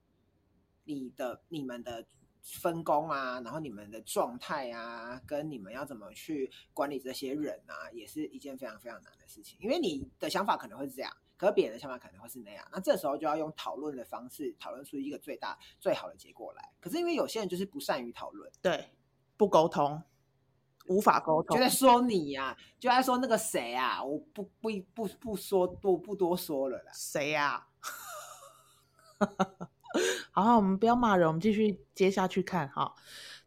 [0.84, 2.06] 你的你们的
[2.42, 9.58] 分工啊，然后你们的状态啊，跟你们要怎么去管理这些人啊，也是一件非常非常难的事情。
[9.62, 12.68] 因为你的想法可能会是这样，可是别人的想法可能会是那样。
[12.72, 16.72] 那这时候就要用讨论的方式讨论出一个最大最好的结果来。
[16.80, 18.52] 可是因为有些人就是不善于讨论。
[18.62, 18.90] 对，
[19.38, 20.02] 不沟通，
[20.88, 21.64] 无法沟通就。
[21.64, 26.92] 在说你呀、就在说那个谁啊，我不不不不说多不多说了啦。
[26.94, 27.68] 谁呀、
[30.32, 32.94] 好，我们不要骂人，我们继续接下去看哈。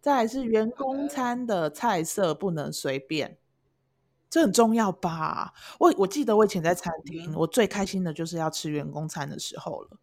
[0.00, 3.38] 再来是员工餐的菜色不能随便，
[4.28, 5.54] 这很重要吧？
[5.78, 9.98] 我我记得我以前在餐厅，嗯我最开心的就是要吃员工餐的时候了，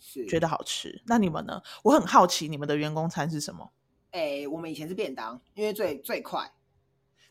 [0.00, 1.02] 是觉得好吃。
[1.06, 1.62] 那你们呢？
[1.84, 3.70] 我很好奇你们的员工餐是什么？
[4.10, 6.52] 哎、我们以前是便当，因为最最快。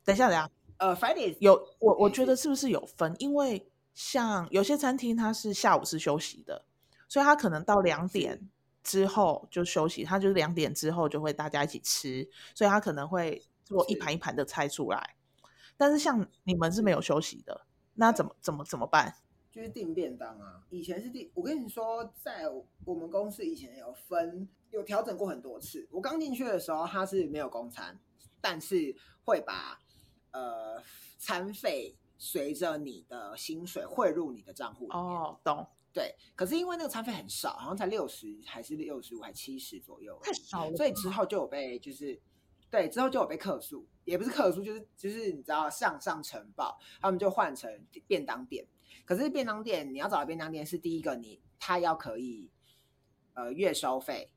[0.06, 3.14] 等一下，等一下，呃，Friday 有我我觉得是是不是有分？
[3.20, 6.66] 因为像有些餐厅它是下午是休息的，
[7.14, 8.50] 所以他可能到两点
[8.84, 15.16] 之后就休息，他就是两点之后就会大家一起吃，所以他可能会做一是盘一盘的菜出来。
[15.78, 19.14] 但是像你们是没有休息的，那怎么怎么怎么办？
[19.52, 20.64] 就是订便当啊。
[20.72, 22.50] 以前是订，我跟你说，在
[22.84, 25.88] 我们公司以前有分，有调整过很多次。
[25.92, 28.00] 我刚进去的时候，它是没有公餐，
[28.42, 29.80] 但是会把
[30.32, 30.82] 呃
[31.20, 35.00] 餐费随着你的薪水汇入你的账户里面。
[35.00, 40.76] 哦，懂，对，可是因为那个餐费很少，好像才六十还是六十五还七十左右，太少了。
[40.76, 42.20] 所以之后就有被就是
[42.72, 47.72] 对之后就有被客诉，也不是客诉，就是就是你知道上上呈报，他们就换成
[48.08, 48.66] 便当店。
[49.06, 52.50] 可是便当店你要找的便当店是第一个你他要可以
[53.36, 54.32] 呃月收费，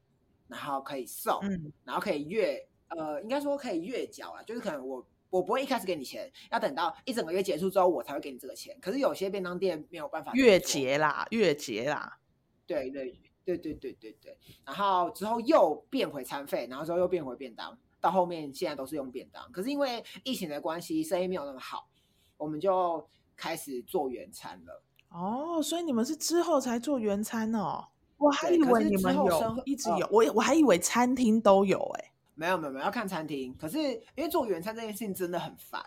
[0.48, 5.06] 然后可以送，嗯，然后可以月呃应该说可以月缴啊，就是可能我。
[5.37, 8.77] 我不会一开始给你钱，要等到一整个月结束之后，我才会给你这个钱。
[8.81, 12.18] 可是有些便当店没有办法月做结啦，月结啦。
[12.66, 19.53] 对对对对对对对，然后之后又变回餐费，然后之后又变回便当，到后面现在都是用便当。
[19.53, 21.88] 可是因为疫情的关系，生意没有那么好，
[22.37, 24.83] 我们就开始做原餐了。
[25.11, 27.87] 哦，所以你们是之后才做原餐哦？
[28.18, 33.79] 我还以为你们有一直有，我我还以为餐厅都有哎、没有没有没有要看餐厅，可是
[34.14, 35.83] 因为做原餐这件事情真的很烦，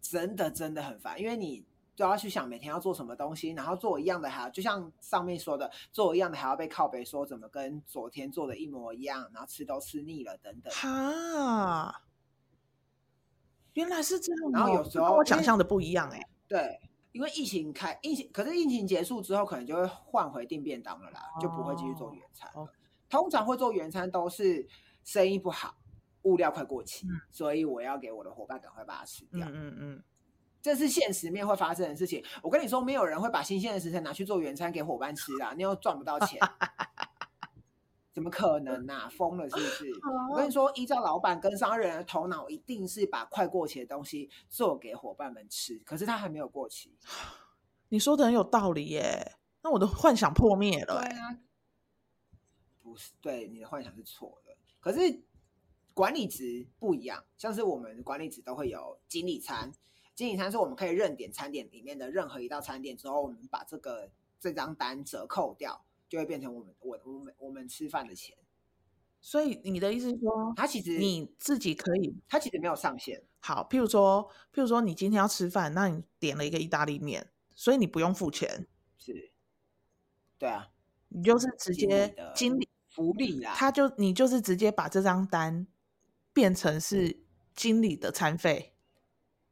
[0.00, 1.62] 真的真的很烦，因为你
[1.94, 10.72] 都要去想每天要做什么东西，然后做一样的还要就像上面说的，做一样的还要被靠北说怎么跟昨天做的一模一样，然后吃都吃腻了等等。
[10.72, 12.02] 哈，
[13.74, 14.50] 原来是这样、哦。
[14.54, 16.80] 然后有时候我想象的不一样哎、对，
[17.12, 22.62] 因为疫情开疫情，可是疫情结束之后，可能就会换回订便当了啦，就不会继续做原餐了。
[22.62, 22.68] 哦
[23.10, 24.68] 通常会做原餐都是
[25.08, 25.74] 生意不好，
[26.24, 29.48] 物料快过期，嗯所以我要给我的伙伴赶快把它吃掉。
[29.48, 30.02] 嗯嗯嗯，
[30.60, 32.22] 这是现实面会发生的事情。
[32.42, 36.38] 我跟你说，没有人会把新鲜的食材拿去做原餐给伙伴吃啊，你又赚不到钱，
[38.12, 39.90] 怎么可能呐、疯了是不是？
[40.30, 46.94] 我跟你说，依照老板跟商人的头脑，一定是把快过期的东西做给伙伴们吃，可是它还没有过期。
[47.88, 51.08] 你说的很有道理耶、那我的幻想破灭了、欸。
[51.08, 51.38] 对啊，
[52.82, 54.47] 不是，对你的幻想是错的。
[54.80, 55.22] 可是
[55.94, 59.72] 管理职不一样，像是我们管理职都会有经理餐，
[60.14, 68.36] 经理餐是我们可以认点餐点里面的任何一道餐点之后，我们把这个这张单折扣掉，就会变成我们我我们我们吃饭的钱。
[69.20, 79.32] 所以你的意思是说，他其实你自己可以他其实没有上限，好，譬如说，譬如说你今天要吃饭，那你点了一个意大利面，所以你不用付钱，是，
[80.38, 80.70] 对啊，
[81.08, 85.64] 你就是直接经理，福利啦，他就你就是直接把这张单
[86.32, 87.16] 变成是
[87.54, 88.74] 经理的餐费，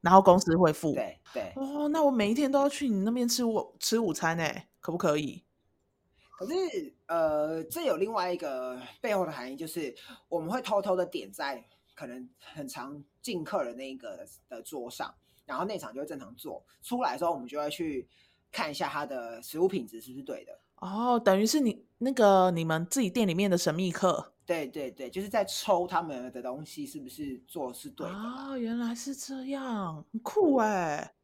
[0.00, 0.92] 然后公司会付。
[0.94, 1.52] 对对。
[1.54, 5.44] 哦，那我每一天都要去你那边吃午吃午餐哎，可不可以？
[6.32, 9.94] 可是，呃，这有另外一个背后的含义，就是
[10.28, 16.66] 我们会偷偷的点在可能很常进客的那一个的桌上，然后那场就会正常做。
[16.82, 18.08] 出来的时候，我们就会去
[18.50, 20.60] 看一下它的食物品质是不是对的。
[20.80, 28.50] 哦，等于是你那个你们自己店里面的神秘客对对对，就是在抽他们的东西是不是做是对的啦。
[28.50, 31.14] 哦，原来是这样，很酷哎，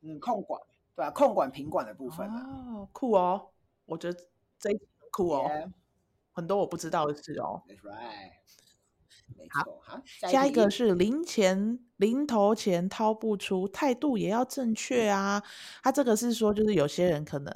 [0.00, 0.60] 嗯，控管
[0.94, 2.46] 对吧、控管品管的部分啊。
[2.74, 3.50] 哦，酷哦，
[3.84, 4.18] 我觉得
[4.58, 4.70] 这
[5.10, 5.70] 酷哦 Yeah,
[6.32, 7.62] 很多我不知道的事哦。
[7.66, 8.32] that's right，
[9.36, 9.80] 没好错。
[9.82, 15.42] 好，下一个是零钱零头钱掏不出，态度也要正确啊。
[15.82, 17.52] 他这个是说，就是有些人可能，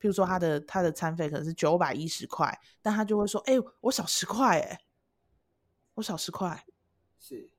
[0.00, 4.80] 譬如说他的他的餐费可能是九百一十块，但他就会说：“哎、我少十块，哎，
[5.94, 6.64] 我少十块，
[7.18, 7.50] 是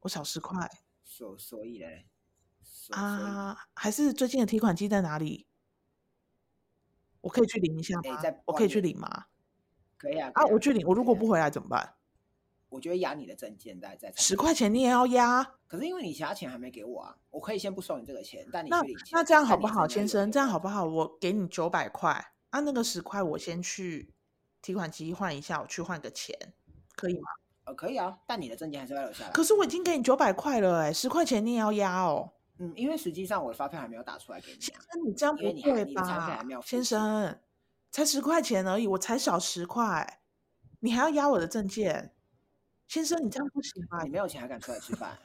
[0.00, 0.70] 我少十块
[1.04, 2.06] 所所以嘞，
[2.90, 5.46] 啊。”还是最近的提款机在哪里？
[7.20, 8.20] 我可以去领一下吗？
[8.44, 9.26] 我可以去领吗？
[9.96, 11.94] 可以啊啊，我去领，我如果不回来怎么办？
[12.74, 15.42] 我就会压你的证件在在十块钱你也要压？
[15.68, 18.82] 可是因为你其他钱还没给我啊，我可以先不收你这个钱，但你那。
[19.12, 20.30] 那这样好不好，先生？
[20.30, 20.84] 这样好不好？
[20.84, 22.10] 我给你九百块，
[22.50, 24.12] 啊，那个十块我先去
[24.60, 26.36] 提款机换一下，我去换个钱，
[26.96, 27.28] 可以吗？
[27.64, 29.30] 呃，可以啊，但你的证件还是要留下来。
[29.30, 32.32] 可是我已经给你九百块了、哎，十块钱你也要压哦。
[32.58, 34.60] 嗯，因为实际上我的发票还没有打出来给你啊。
[34.60, 36.44] 先生，你这样不对吧？
[36.64, 37.40] 先生，
[37.90, 40.20] 才十块钱而已，我才少十块，
[40.80, 42.13] 你还要压我的证件？
[42.94, 44.10] 先生，你这样不行吧你？
[44.10, 45.18] 没有钱还敢出来吃饭？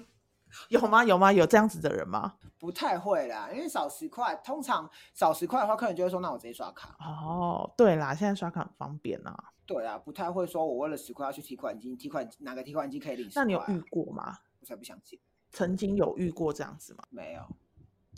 [0.68, 1.02] 有吗？
[1.02, 1.32] 有吗？
[1.32, 2.34] 有这样子的人吗？
[2.58, 6.94] 不太会啦，因为少十块，通常少十块的话，客人就会说：“那我直接刷卡。
[7.00, 14.36] 哦，对啦，现在刷卡很方便啊。”对啊，不太会说我为了十块要去提款机，提款哪个提款机可以领啊那你有遇过吗？
[14.60, 15.18] 我才不相信，
[15.50, 17.04] 曾经有遇过这样子吗？
[17.08, 17.42] 没有。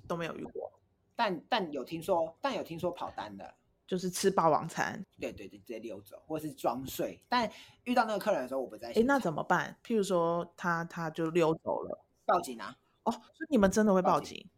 [0.08, 0.72] 都没有遇过，
[1.14, 3.54] 但但有听说，但有听说跑单的，
[3.90, 5.04] 就是吃霸王餐。
[5.18, 7.20] 对对对，直接溜走，或者是装睡。
[7.28, 7.50] 但
[7.82, 9.02] 遇到那个客人的时候，我不在哎。
[9.04, 9.76] 那怎么办？
[9.84, 12.76] 譬如说他他就溜走了，报警啊？
[13.02, 14.50] 哦，所以你们真的会报警报警？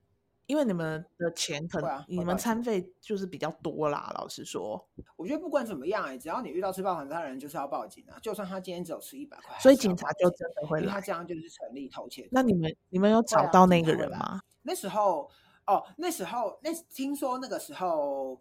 [0.44, 8.18] 因为你们的钱可能、啊你们餐费就是比较多啦，老实说，我觉得不管怎么样、欸，只要你遇到吃霸王餐的人，就是要报警啊。
[8.20, 11.00] 就算他今天只有吃一百块，所以警察就真的会来。
[11.00, 12.28] 这样就是成立偷窃。
[12.30, 14.42] 那你们你们有找啊到那个人吗？
[14.60, 15.30] 那时候
[15.66, 18.38] 哦，那时候那听说那个时候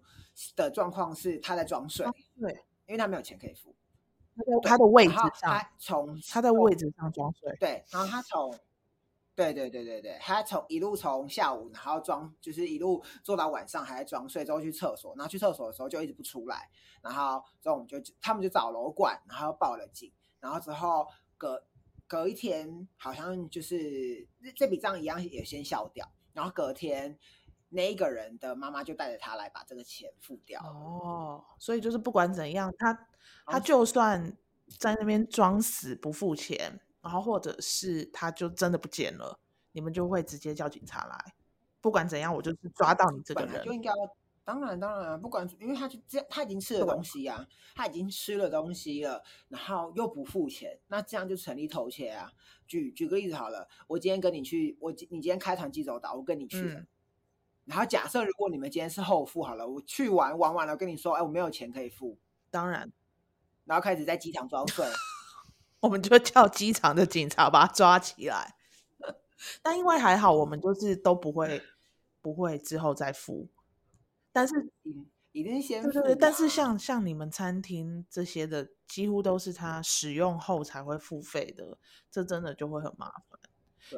[0.56, 2.06] 的状况是他在装睡，
[2.40, 2.52] 对，
[2.86, 3.76] 因为他没有钱可以付。
[4.34, 7.56] 他在他的位置上，他从他在位置上装睡。
[7.60, 8.50] 对，然后他从，
[9.36, 16.70] 对对对对对，他从一路从下午，然后装，就是一路做到晚上还在装睡，之后去厕所，然后去厕所的时候就一直不出来，
[17.02, 21.06] 然后之后我们就他们就找楼管，然后报了警，然后之后
[21.38, 21.62] 隔
[22.08, 27.20] 隔一天好像就是这这笔账一样也先消掉，然后隔天
[27.72, 30.62] 那一个人的妈妈就带着他来把这个钱付掉。
[30.62, 33.08] 哦，所以就是不管怎样，他
[33.46, 34.38] 他就算
[34.78, 39.40] 在那边装死不付钱，然后或者是他就真的不见了，
[39.72, 41.34] 你们就会直接叫警察来。
[41.80, 43.74] 不管怎样，我就是抓到你这个人就。
[43.74, 43.96] 应该要，
[44.44, 52.32] 当然当然，不管因为他就这样，他已经吃了对东西啊，他已经吃了东西了，然后又不付钱，那这样就成立偷窃啊。
[52.68, 56.86] 举举个例子好了，我今天跟你去，我今你今天开团济州岛，我跟你去
[57.72, 62.18] 然后假设如果你们今天是后付好了，我去玩玩完了，跟你说，哎，我没有钱可以付，
[62.50, 62.92] 当然，
[63.64, 64.86] 然后开始在机场装睡，
[65.80, 68.56] 我们就叫机场的警察把他抓起来。
[69.64, 71.62] 但因为还好，我们就是都不会
[72.22, 73.48] 不会之后再付。
[74.34, 74.54] 但是
[74.84, 81.78] 一一定先付、对对对，但是啊像像你们餐厅这些的，几乎都是他使用后才会付费的，
[82.12, 83.40] 这真的就会很麻烦。
[83.42, 83.48] 啊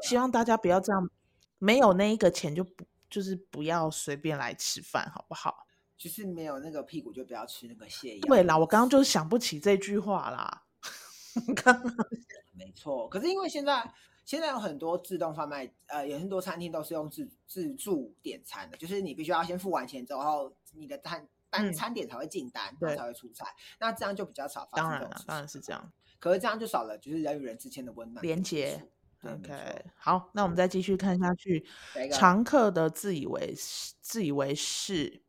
[0.04, 1.10] 希望大家不要这样，
[1.58, 5.68] 没有那一个钱就不就是不要随便来吃饭，好不好？
[5.96, 8.22] 就是没有那个屁股就不要吃那个泻药。
[8.22, 10.64] 对啦，我刚刚就是想不起这句话啦。
[11.56, 11.96] 刚刚
[12.52, 13.94] 没错，可是因为现在
[14.26, 23.46] 现在有很多自动贩卖，呃，有很多餐厅都是用自自助点餐的，就是你必须要先付完钱之后，你的餐单、嗯餐点才会进单，然对后才会出菜。
[23.80, 25.94] 那这样就比较少发当然了生这种事，当然是这样。
[26.20, 28.82] 可是这样就少了就是人与人之间的温暖连接
[29.24, 31.66] OK，好，那我们再继续看下去。
[32.12, 35.24] 常客的自以为是自以为是，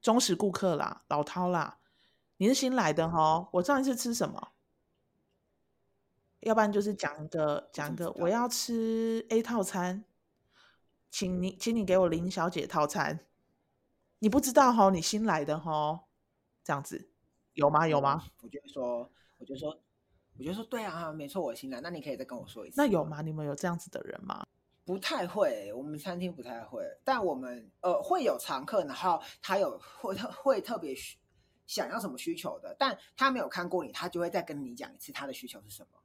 [0.00, 1.78] 忠实顾客啦，老饕啦，
[2.38, 3.48] 你是新来的哈？
[3.52, 4.52] 我上一次吃什么？
[6.40, 10.04] 要不然就是讲一个讲一个，我要吃 A 套餐，
[11.10, 13.26] 请你请你给我林小姐套餐。
[14.20, 14.88] 你不知道哈？
[14.88, 16.04] 你新来的哈？
[16.64, 17.10] 这样子
[17.52, 17.86] 有吗？
[17.86, 18.22] 有吗？？
[18.42, 19.78] 我就说，我就说，
[20.40, 21.82] 我就说，对啊，没错，我新来。
[21.82, 22.76] 那你可以再跟我说一次。
[22.78, 23.20] 那有吗？
[23.20, 24.46] 你们有这样子的人吗？
[24.86, 31.18] 不太会，我们餐厅不太会，但我们呃会有常客，然后他有会特会特别需
[31.66, 35.98] 想要什么需求的，但他没有看过你，他就会再跟你讲一次他的需求是什么，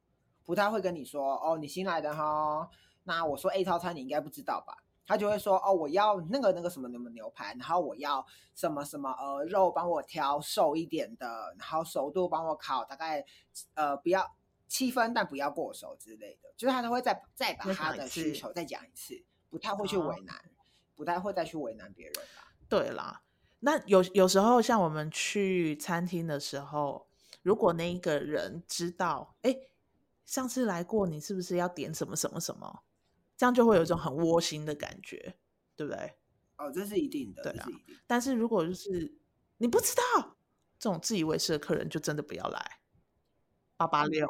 [0.44, 2.68] 不太会跟你说哦，你新来的哈，
[3.04, 4.76] 那我说 A 套餐你应该不知道吧？
[5.06, 13.24] 他就会说哦，我要那个那个什么什么牛排，然后我要什么什么呃肉帮我挑瘦一点的，然后熟度帮我烤大概
[13.74, 20.34] 呃不要七分，但不要过熟之类的，就是他都会再再把他的需求再讲一次，不太会去哦为难，
[20.96, 22.48] 不太会再去为难别人啦。
[22.68, 23.22] 对啦，
[23.60, 27.06] 那有有时候像我们去餐厅的时候，
[27.42, 29.56] 如果那一个人知道，哎，
[30.24, 32.82] 上次来过，你是不是要点什么什么什么？
[33.36, 35.36] 这样就会有一种很窝心的感觉，
[35.74, 36.14] 对不对？
[36.56, 37.66] 哦，这是一定的，对啊。
[38.06, 39.18] 但是如果就是
[39.58, 40.36] 你不知道
[40.78, 42.80] 这种自以为是的客人，就真的不要来。
[43.76, 44.26] 八八六，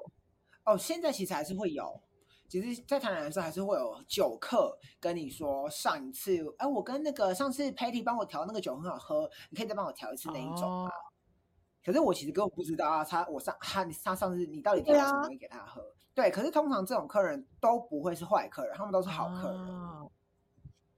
[0.64, 2.02] 哦，现在其实还是会有，
[2.48, 10.88] 其实，在台南的时候还是会有酒客跟你说，上一次，哎，我跟那个上次 Patty 帮我调那个酒很好喝，你可以再帮我调一次那一种啊？
[10.88, 10.90] 哦
[11.84, 15.80] 可是我其实根本不知道啊，他我上他他上次你到底调什么东西给他喝？
[16.16, 19.60] 对，可是通常这种客人都不会是坏客人，他们都是好客人。
[19.60, 20.10] 哦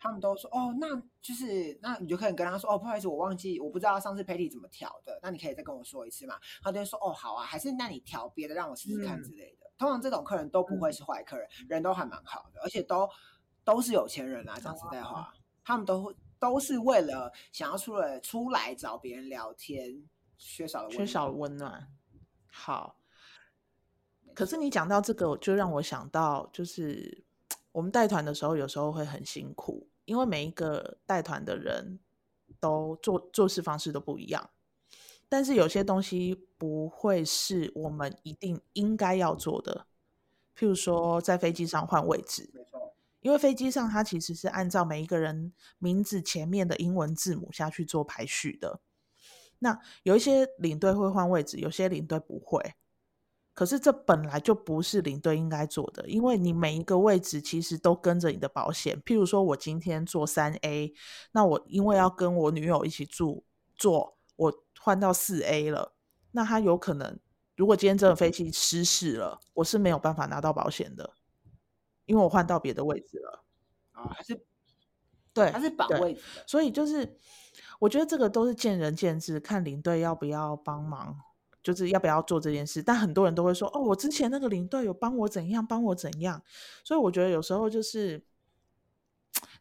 [0.00, 0.86] 他们都说哦，那
[1.20, 6.36] 就是那你就可以跟他说哦，不好意思，我忘记，我不知道上次 Patty 怎么调的，那你可以再跟我说一次嘛。
[6.62, 9.68] 他就会说哦，好啊，还是那你调别的让我试试看嗯之类的。
[9.76, 13.10] 通常这种客人都不会是坏客人，人都还蛮好的，而且都
[13.64, 14.56] 都是有钱人啊。
[14.60, 15.34] 讲实在话，
[15.64, 20.00] 他们都都是为了想要出来出来找别人聊天，
[20.36, 21.88] 缺少了缺少了温温暖。
[22.46, 22.97] 好，暖
[24.38, 27.24] 可是你讲到这个，就让我想到，就是
[27.72, 31.98] 我们带团的时候，有时候会很辛苦，因为每一个带团的人
[32.60, 34.50] 都做做事方式都不一样，
[35.28, 39.86] 但是有些东西不会是我们一定应该要做的，
[40.56, 48.78] 譬如说在飞机上换位置，没错，因为飞机上它其实是按照每一个人名字前面的英文字母下去做排序的。
[49.58, 52.76] 那有一些领队会换位置，有些领队不会。
[53.58, 59.02] 可是这本来就不是领队应该做的，因为你每一个位置其实都跟着你的保险。
[59.04, 60.94] 譬如说我今天坐三 A，
[61.32, 63.44] 那我因为要跟我女友一起住，
[63.74, 65.92] 坐我换到四 A 了，
[66.30, 67.18] 那他有可能
[67.56, 71.14] 如果今天这个飞机失事了，我是没有办法拿到保险的，
[72.06, 73.44] 因为我换到别的位置了。
[73.90, 74.40] 啊，还是
[75.32, 76.44] 对，还是绑位置的。
[76.46, 77.18] 所以就是，
[77.80, 81.18] 我觉得这个都是见仁见智，看领队要不要帮忙，
[81.62, 82.82] 就是要不要做这件事。
[82.82, 86.42] 但很多人都会说，哦，我之前那个领队有帮我怎样，帮我怎样。
[86.84, 88.24] 所以我觉得有时候就是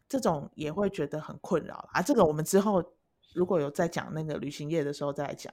[0.08, 2.02] 这种也会觉得很困扰啊。
[2.02, 2.82] 这个我们之后
[3.34, 5.52] 如果有在讲那个旅行业的时候再来讲。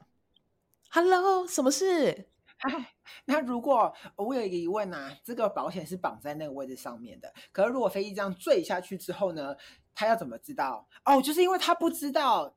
[0.91, 2.29] Hello，什么事？
[2.59, 2.93] 哎，
[3.25, 9.53] 那如果我有一个疑问啊，这个保险是绑在那个位置上面的，可是如果飞机这样坠下去之后呢，
[9.93, 10.87] 他要怎么知道？
[11.03, 12.55] 哦，就是因为他不知道，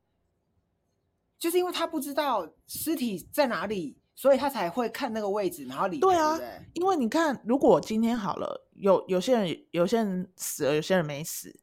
[1.39, 6.37] 就是因为他不知道尸体在哪里，所以他才会看那个位置，然后理赔，对啊？
[6.73, 11.57] 因为你看，如果今天好了，有有些人有些人死了，有些人没死。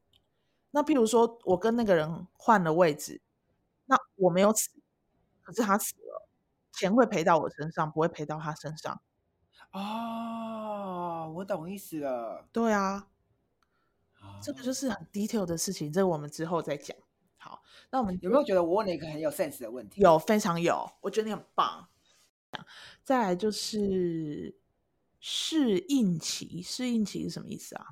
[0.71, 3.21] 那譬如说，我跟那个人换了位置，
[3.85, 4.71] 那我没有死，
[5.43, 6.27] 可是他死了，
[6.73, 9.01] 钱会赔到我身上，不会赔到他身上。
[9.73, 12.47] 哦，我懂意思了。
[12.51, 13.09] 对啊，
[14.43, 16.97] 这个哦就是很 detail 的事情，这个我们之后再讲。
[17.47, 20.01] 好，那我们有没有觉得我问了一个很有 sense 的问题？
[20.01, 21.89] 有非常有，我觉得你很棒。
[23.05, 24.59] 再来就是
[25.21, 27.87] 适应期，适应期是什么意思啊？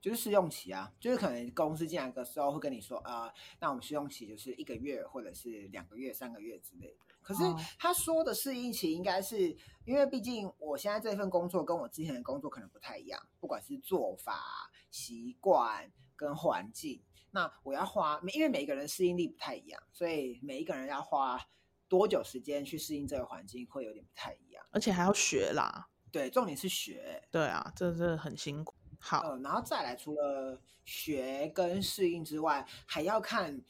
[0.00, 7.14] 就是试用期啊，就是可能公司进来的时候会跟你说，呃，那我们试用期就是一个月或者是两个月、三个月之类的。
[7.22, 17.02] 可是哦他说的适应期应该是因为毕竟我现在这份工作跟我之前的工作可能不太一样，不管是做法、习惯跟环境，
[17.36, 21.38] 那我要花，因为每一个人适应力不太一样，所以每一个人要花
[21.86, 24.64] 多久时间去适应这个环境会有点不太一样。
[24.70, 25.86] 而且还要学啦。
[26.10, 27.22] 对，重点是学。
[27.30, 28.74] 对啊，这真的很辛苦。
[28.98, 33.62] 好，呃，然后再来，除了学跟适应之外，还要看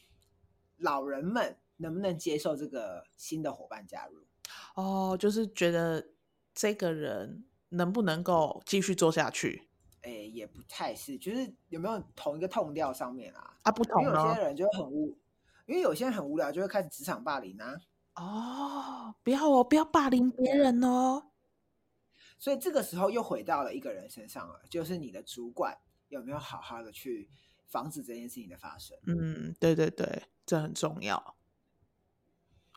[0.77, 4.25] 老人们能不能接受这个新的伙伴加入。
[4.77, 6.13] 哦，就是觉得
[6.55, 9.66] 这个人能不能够继续做下去
[10.07, 13.59] 诶，也不太是，就是有没有同一个痛调上面啊？
[13.63, 13.73] 啊？
[13.73, 14.41] 不因为有些？
[14.41, 15.19] 人就会很无，
[15.67, 17.77] 因为有些人很无聊，就会开始职场霸凌啊。
[18.15, 21.31] 哦，不要哦，不要霸凌别人哦。
[22.39, 25.77] 所以这个时候又回到了一个人身上了，就是你的主管
[26.09, 27.29] 有没有好好的去
[27.67, 28.97] 防止这件事情的发生。
[29.07, 31.35] 嗯，对对对，这很重要。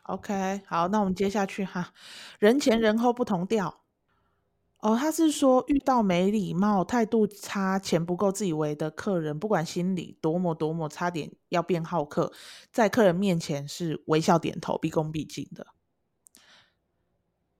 [0.04, 1.92] OK，好，那我们接下去哈，
[2.40, 3.84] 人前人后不同调。
[4.82, 12.32] 哦，他是说遇到没礼貌、态度差、钱不够自以为的客人，不管心里多么多么差点要变好客，
[12.72, 15.66] 在客人面前是微笑点头、毕恭毕敬的。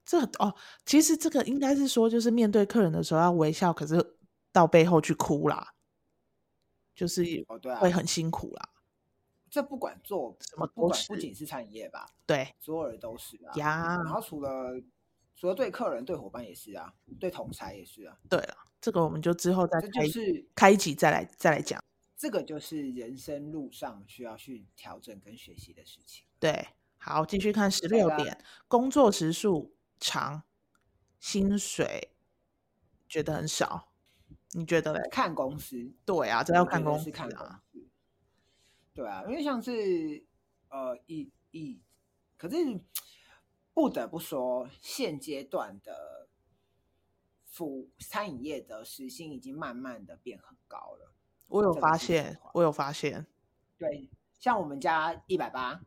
[0.05, 0.55] 这哦，
[0.87, 4.17] 其实这个应该是说，就是面对客人的时候要微笑，可是
[4.51, 5.75] 到背后去哭啦，
[6.95, 7.23] 就是
[7.79, 8.71] 会，很辛苦啦。
[9.51, 13.53] 这不管做什么不管都不仅是餐饮业吧，对所有人都是啊。
[13.57, 14.81] 呀，然后除了
[15.41, 21.83] 除了对客人、对伙伴也是啊，对同才也是啊，对了，这个我们就之后再这开、就是开一集再来再来讲。
[22.15, 26.27] 这个就是人生路上需要去调整跟学习的事情。
[26.39, 26.69] 对，
[26.99, 30.43] 好，继续看十六点，工作时数长，
[31.19, 32.11] 薪水
[33.09, 33.89] 觉得很少，
[34.51, 35.09] 你觉得嘞？
[35.11, 37.63] 看公司，对啊，这要看公司是看公啊。
[37.73, 37.83] 司。
[38.93, 40.23] 对啊，因为像是
[40.69, 41.81] 呃以以，
[42.37, 42.57] 可是
[43.81, 46.29] 不得不说，现阶段的
[47.47, 51.15] 服餐饮业的时薪已经慢慢的变很高了。
[51.49, 53.27] 我有发现，我有发现，
[53.79, 55.81] 对，像我们家一百八，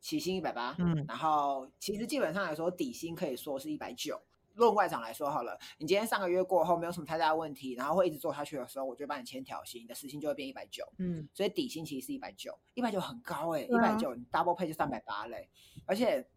[0.00, 4.22] 起薪一百八，嗯然后其实基本上来说，底薪可以说是一百九。
[4.54, 10.84] 论外场来说好了，你今天上个月过后没有什么太大的问题，然后会一直做下去的时候，我就帮你签条薪，你的时薪就会变一百九。
[10.98, 15.50] 嗯，所以底薪其实是一百九，一百九很高哎、欸，一百九你 double pay 就三百八嘞。
[15.86, 16.28] 而且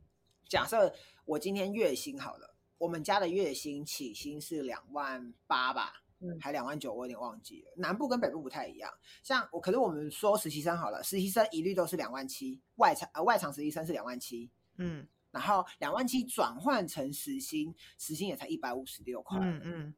[0.47, 0.93] 假设
[1.25, 7.73] 我今天月薪好了，我们家的月薪起薪是两万八吧，嗯还两万九，我有点忘记了。
[7.77, 8.91] 南部跟北部不太一样，
[9.23, 19.95] 像我，可是我们说实习生好了，实习生一律都是两万七，外场呃外场实习生是两万七，嗯然后两万七转换成时薪，时薪也才一百五十六块嗯嗯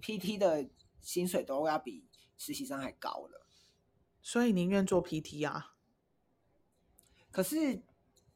[0.00, 0.68] ，，PT 的
[1.00, 2.06] 薪水都要比
[2.36, 3.44] 实习生还高了。
[4.22, 5.74] 所以宁愿做 PT 啊。
[7.32, 7.82] 可是，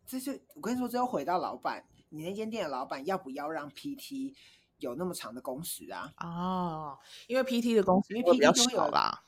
[0.08, 4.34] 这就我跟你说，这又回到老板，你那间店的老板要不要让 PT
[4.78, 6.12] 有那么长的工时啊？
[6.18, 9.24] 哦，因为 PT 的工时因为 PT 就会有少啦，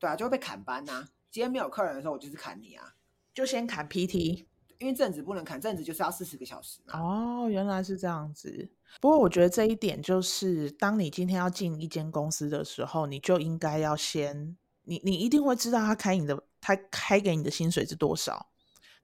[0.00, 2.94] 对啊，就会被砍班呐、今天没有客人的时候，我就是砍你啊。
[3.34, 4.46] 就先砍 PT。
[4.78, 6.98] 因为正职不能砍，正职就是要四十个小时嘛。
[6.98, 8.68] 哦，原来是这样子。
[9.00, 18.48] 不过我觉得这一点就是，当你今天要进一间公司的时候，你就应该要先，你你一定会知道他开你的，他开给你的薪水是多少，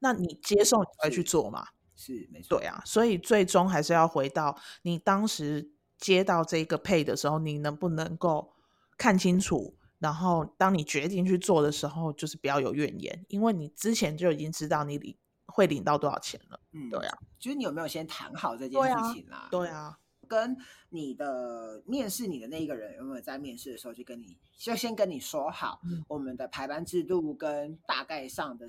[0.01, 1.67] 那你接受你才会去做嘛。
[1.95, 8.53] 是没错，对啊，所以最终还是要回到你当时接到这个配的时候，你能不能够
[8.97, 16.61] 看清楚，然后当你决定去做的时候，就是不要有怨言，因为你之前就已经知道你领会领到多少钱了。
[16.71, 19.49] 嗯，对啊，就是你有没有先谈好这件事情啦？
[19.51, 20.57] 对啊，跟
[20.91, 28.69] 你的面试你的那一个人有没有在面试的时候就跟你就先跟你说好，嗯我们的排班制度跟大概上的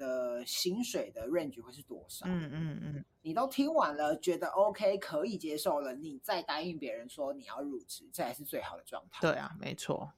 [0.00, 2.24] 的薪水的 range 会是多少？
[2.26, 9.20] 嗯嗯嗯，你都听完了，觉得 OK 可以接受了，你再答应别人说你要入职，这才是最好的状态。
[9.20, 10.14] 对啊，没错。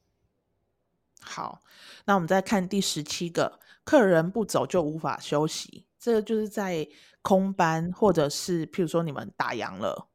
[1.21, 1.61] 好，
[2.05, 5.87] 那我们再看第十七个，客人不走就无法休息。
[5.99, 6.89] 这个就是在
[7.21, 10.09] 空班，或者是譬如说你们打烊了，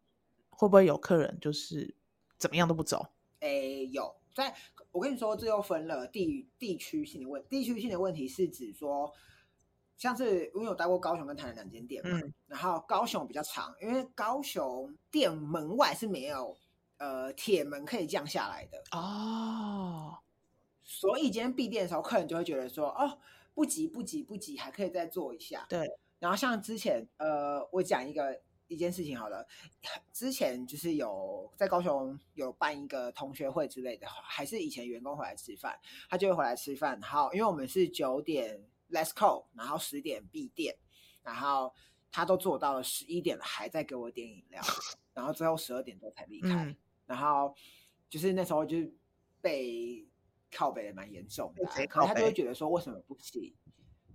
[0.50, 1.96] 会不会有客人就是
[2.38, 3.14] 怎么样都不走？
[3.40, 4.54] 诶，有，在
[4.92, 9.14] 我跟你说，这又分了地地区性的问，地区性的问题是指说，
[9.98, 16.56] 像是因为我待过高雄跟台南两间店嘛，嗯然后高雄比较长，因为高雄店门外是没有
[16.98, 20.20] 呃铁门可以降下来的，哦，
[20.84, 23.18] 所以今天闭店的时候，客人就会觉得说，哦，
[23.54, 25.66] 不急不急不急，还可以再做一下。
[25.68, 26.00] 对。
[26.20, 29.46] 然后像之前，呃，我讲一个一件事情好了，
[30.12, 35.78] 之前就是有在高雄有办一个同学会之类的，还是以前员工回来吃饭，
[36.10, 37.00] 他就会回来吃饭。
[37.00, 40.76] 然后因为我们是九点 let's go，然后十点闭店，
[41.24, 41.74] 然后
[42.12, 44.62] 他都做到了十一点了，还在给我点饮料，
[45.14, 46.50] 然后最后十二点多才离开。
[46.66, 46.76] 嗯
[47.08, 47.56] 然后
[48.10, 48.94] 就是那时候就是
[49.40, 50.06] 被
[50.52, 53.56] 靠北的蛮严重的可能他就会觉得说为什么不行，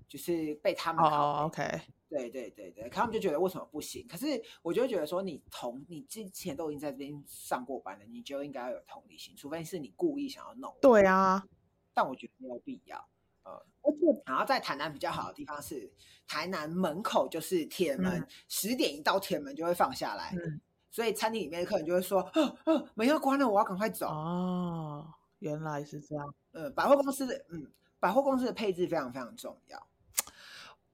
[0.07, 1.64] 就是被他们靠哦北。
[1.64, 4.07] ，OK，对对对对，他们就觉得为什么不行？
[4.07, 4.27] 可是
[4.61, 10.79] 我就会觉得说，你同你之前都已经在这边上过班了，你就应该要有同理心，除非是你故意想要弄我。
[10.83, 11.43] 对啊，
[11.95, 13.09] 但我觉得没有必要。
[13.82, 15.90] 而且然后在台南比较好的地方是，
[16.26, 24.07] 台南门口就是铁门嗯，十、点一到铁门就会放下来，嗯所以餐厅里面的客人就会说，哦哦，门要关了，我要赶快走。
[24.09, 25.07] 哦，
[25.38, 26.34] 原来是这样。
[26.53, 27.66] 嗯，百货公司的嗯，
[27.98, 29.86] 百货公司的配置非常非常重要。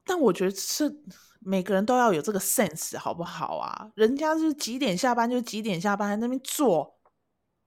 [0.04, 1.02] 但我觉得是
[1.40, 3.90] 每个人都要有这个 sense，好不好啊？
[3.96, 6.96] 人家就是几点下班就几点下班，在那边做，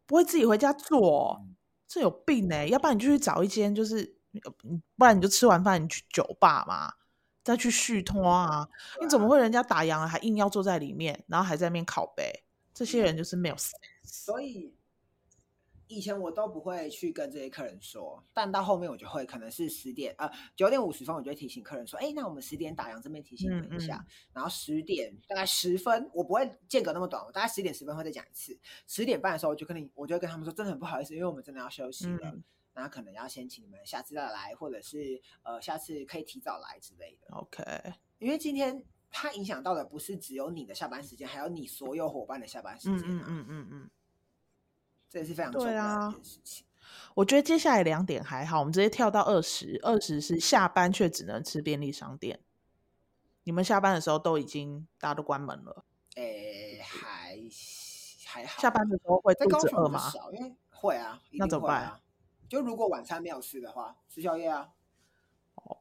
[0.05, 4.20] 不会自己回家做，嗯这有病哎、要不然你就去找一间，就是呃
[4.95, 6.93] 不然你就吃完饭你去酒吧嘛，
[7.43, 8.67] 再去续托啊。
[9.01, 12.43] 你怎么会人家打烊了还硬要坐在里面，然后还在那边拷贝？
[12.73, 13.73] 这些人就是没有 sense。
[14.03, 14.73] 所以
[15.87, 24.03] 以前我都不会去跟这些客人说，但到后面我就会，可能是十点呃九点五十分，我就会提醒客人说，哎，那我们十点打烊，这边提醒你们一下。
[24.31, 28.57] 然后十点大概十分，我不会间隔那么短，我大概十点十分会再讲一次。
[28.87, 32.29] 十点半的时候，我就跟你，我就会跟他们说，真的很不好意思，因为我们真的要休息了。
[32.29, 32.41] 嗯
[32.73, 37.35] 然后可能要先请你们下次再来，或者是呃下次可以提早来之类的。
[37.35, 37.63] OK，
[38.19, 43.25] 因为今天它影响到的不是只有你的下班时间，还有你所有伙伴的下班时嗯间、啊。
[43.25, 43.89] 嗯嗯嗯嗯。
[45.09, 46.65] 这也是非常重要的一件事情。
[47.15, 49.79] 我觉得接下来两点还好，我们直接跳到二十。
[49.83, 52.39] 二十是下班却只能吃便利商店。
[53.43, 57.37] 你们下班的时候都已经大家都关门了，诶，还
[58.25, 58.61] 还好。
[58.61, 60.09] 下班的时候会肚子饿吗？
[60.09, 62.00] 少，因为会啊，一那怎么办啊？
[62.51, 64.73] 就如果晚餐没有吃的话，吃宵夜啊。
[65.55, 65.77] 哦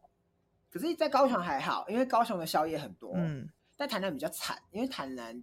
[0.70, 3.12] 可是，在高雄还好，因为高雄的宵夜很多。
[3.16, 5.42] 嗯，但台南比较惨，因为台南，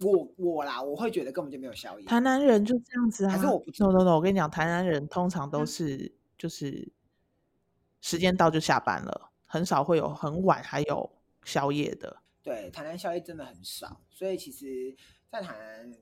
[0.00, 2.06] 我我啦，我会觉得根本就没有宵夜。
[2.06, 3.32] 台南人就这样子啊。
[3.32, 6.90] 还是我不知 no no no，我跟你讲，台南人通常都嗯是就是
[8.00, 11.12] 时间到就下班了，很少会有很晚还有
[11.44, 12.22] 宵夜的。
[12.42, 14.96] 对，台南宵夜真的很少，所以其实，
[15.28, 15.92] 在台南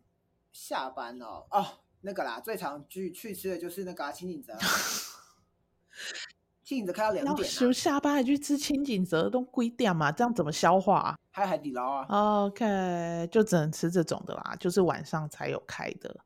[0.52, 1.66] 下班哦哦
[2.03, 4.53] 那个啦，最常去去吃的就是那个啊清景泽，
[6.62, 12.44] 清井泽开到两点、下班还去吃清景泽，都贵点嘛，这样怎么消化啊、还有海底捞啊。
[12.46, 16.20] OK，就只能吃这种的啦，就是晚上才有开的。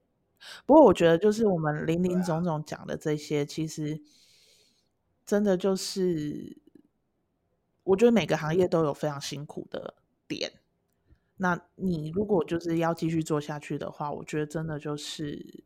[0.64, 4.00] 不过我觉得，就是我们林林总总讲的这些，其实
[5.24, 6.56] 真的就是，
[7.82, 9.94] 我觉得每个行业都有非常辛苦的
[10.28, 10.52] 点。
[11.36, 15.64] 那你如果就是要继续做下去的话，我觉得真的就是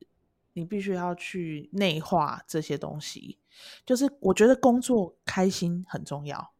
[0.52, 3.38] 你必须要去内化这些东西。
[3.84, 6.52] 就是我觉得工作开心很重要，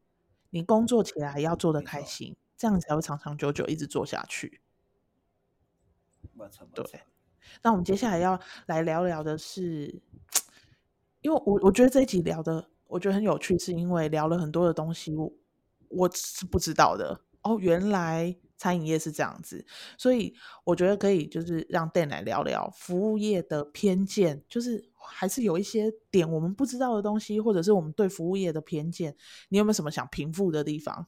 [0.49, 4.61] 你工作起来要做的开心，这样才会长长久久一直做下去。
[6.73, 7.01] 对
[7.61, 10.01] 那我们接下来要来聊聊的是，
[11.21, 15.31] 因为我我觉得这一集聊的我觉得很有趣，是因为聊了很多的东西，我
[15.89, 19.65] 我是不知道的哦，原来餐饮业是这样子，
[19.97, 20.31] 所以
[20.63, 29.17] 我觉得可以就是让 Dan 来聊聊服务业的偏见，就是还是有一些点我们不知道的东西，或者是我们对服务业的偏见，
[29.49, 31.07] 你有没有什么想平复的地方？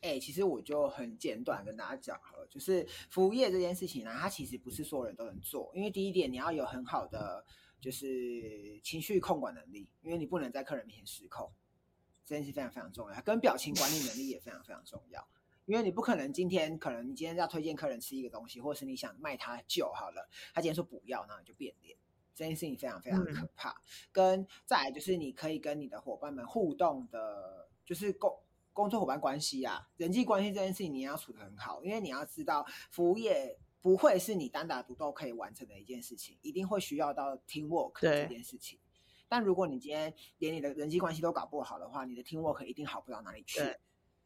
[0.00, 7.44] 哎，其实我就很简短跟大家讲了，就是服务业这件事情呢，它其实不是所有人都能做，因为第一点你要有很好的
[7.82, 11.52] 就是情绪控管能力，因为你不能在客人面前失控，
[12.24, 15.28] 这件事非常非常重要，跟表情管理能力也非常非常重要，
[15.70, 21.96] 因为你不可能今天可能你今天要推荐客人吃一个东西，或者是你想卖他酒好了，他今天说不要，那你就变脸，
[22.34, 23.80] 这件事情非常非常可怕。
[24.10, 28.36] 跟再来就是你可以跟你的伙伴们互动的，就是共。
[28.72, 38.78] 工作伙伴关系啊，人际关系这件事情你要处得很好，因为你要知道，服务业不会是你单打独斗可以完成的一件事情，一定会需要到 team work 这件事情。
[39.28, 43.60] 但如果你今天连你的人际关系都搞不好的话，你的 team work 一定好不到哪里去，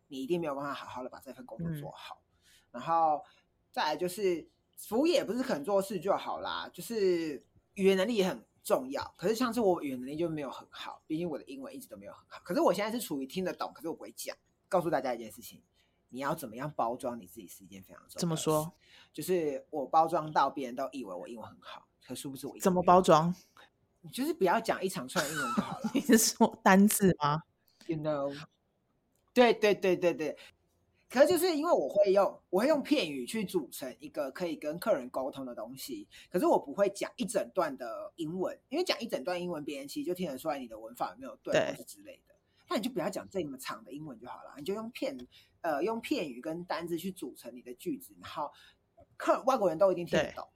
[0.09, 2.23] 你一定没有办法好好的把这份工作做好。
[2.71, 3.23] 然后
[3.71, 7.45] 再来就是，服务业不是肯做事就好啦，就是
[7.75, 8.45] 语言能力也很。
[8.65, 12.41] 重要，可是上次我语言能力就没有很好，毕竟我的英文一直都没有很好。
[12.43, 14.35] 可是我现在是处于听得懂，可是我不会讲。
[14.71, 15.63] 告诉大家一件事情，
[16.09, 18.19] 你要怎么样包装你自己是一件非常重要。
[18.21, 18.73] 怎么说？
[19.13, 23.35] 就是我包装到别人都以为我英文很好，可殊不知我怎么包装？
[24.01, 25.91] 你就是不要讲一长串英文就好了。
[25.93, 27.43] 你是说单字吗
[27.85, 28.35] ？You know？
[29.35, 30.37] 对对对对对。
[31.11, 36.09] 可是就是因为我会用，我会用片语去组成一个可以跟客人沟通的东西。
[36.29, 42.35] 可是我不会讲一整段的英文，因为讲一整段英文，别人其实就听得出来你的文法有没有对，或是之类的。
[42.69, 45.17] 那你就不要讲这么长的英文就好了，你就用片
[45.61, 48.51] 呃用片语跟单字去组成你的句子，然后
[49.17, 50.49] 客外国人都一定听得懂，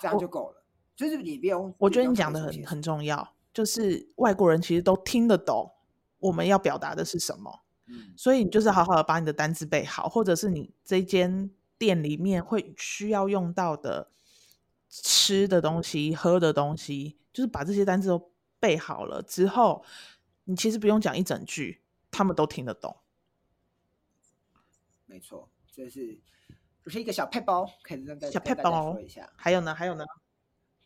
[0.00, 0.64] 这样就够了。
[0.96, 5.70] 就是你不用，我觉得你讲的很很重要，就是外国人其实都听得懂
[6.18, 7.60] 我们要表达的是什么。
[8.16, 14.10] 所以你就是好好的把你的单词背好，或者是你这间店里面会需要用到的
[14.88, 19.84] 吃的东西、喝的东西，就是把这些单词都背好了之后，
[20.44, 21.80] 你其实不用讲一整句，
[22.10, 22.96] 他们都听得懂。
[25.06, 26.18] 没错，这是
[26.84, 29.30] 就是一个小配包，可以小配包说一下。
[29.36, 29.74] 还有呢？
[29.74, 30.04] 还有呢？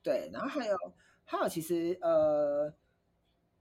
[0.02, 0.76] 对，然后还有
[1.24, 2.72] 还有，其实呃，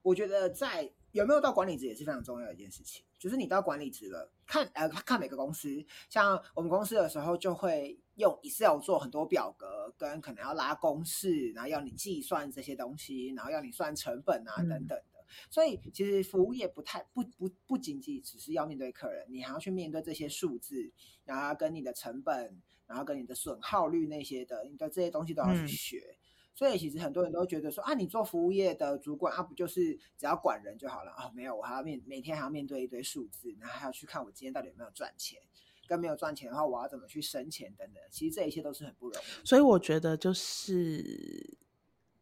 [0.01, 0.91] 我觉得在。
[1.13, 5.69] 有没有到管理职也是非常重要的一件事情，就是你到管理职了，看呃看每个公司，
[6.09, 15.23] 像我们公司的时候就会用 Excel 做很多表格，跟可能要拉公式，然后要你计算这些东西，然后要你算成本啊等等的。
[15.51, 20.91] 所以其实服务业不太不不不仅仅只是要面对客人，你还要去面对这些数字，
[21.25, 26.17] 然后跟你的成本，然后跟你的损耗率那些的，你的这些东西都要去学。
[26.55, 31.31] 所以其实很多人都觉得说啊，你做服务业的主管啊，不就是只要管人就好了啊？
[31.33, 35.39] 没有，我还要面每天还要面对一堆数字，然后还要去看我今天到底有没有赚钱，
[35.87, 38.03] 跟没有赚钱的话，我要怎么去生钱等等。
[38.11, 39.45] 其实这一切都是很不容易。
[39.47, 41.57] 所以我觉得就是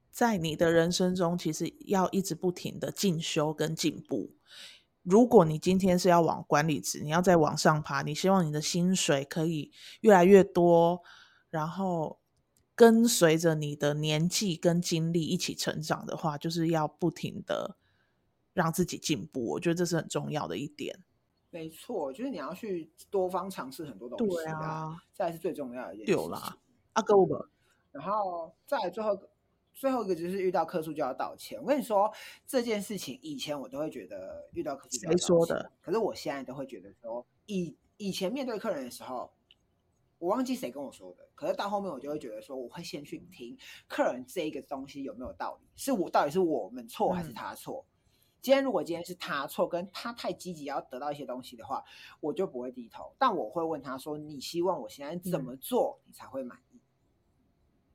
[0.09, 4.31] 在你的人生中，其实要一直不停的进修跟进步。
[5.03, 11.03] 如果你今天是要往管理职，你要再往上爬，你希望你的薪水可以越来越多，
[11.49, 12.20] 然后。
[12.81, 17.77] 跟随着你的年纪跟经历一起成长的话，就是要不停的
[18.53, 19.45] 让自己进步。
[19.51, 20.97] 我觉得这是很重要的一点。
[21.51, 24.35] 没错，就是你要去多方尝试很多东西。
[24.35, 26.11] 对啊，这是最重要的一件事。
[26.11, 26.57] 有啦，
[26.93, 27.47] 阿哥我。
[27.91, 29.15] 然后再最后
[29.75, 31.61] 最后一个就是遇到客诉就要道歉。
[31.61, 32.11] 我跟你说
[32.47, 35.71] 这件事情，以前我都会觉得遇到客诉谁说的？
[35.81, 39.31] 可是我现在都会觉得说，以以前面对客人的时候。
[40.21, 43.57] 我忘记谁跟我说的，可是到后面我就会觉得说，我会先去听
[43.87, 47.83] 客人这一个东西有没有道理，是我到底是我们错还是他错？
[48.39, 51.83] 今天如果今天是他错，跟他太积极要得到一些东西的话，
[52.19, 56.79] 我就不会低头，但我会问他说：“你希望我现在怎么做，你才会满意？”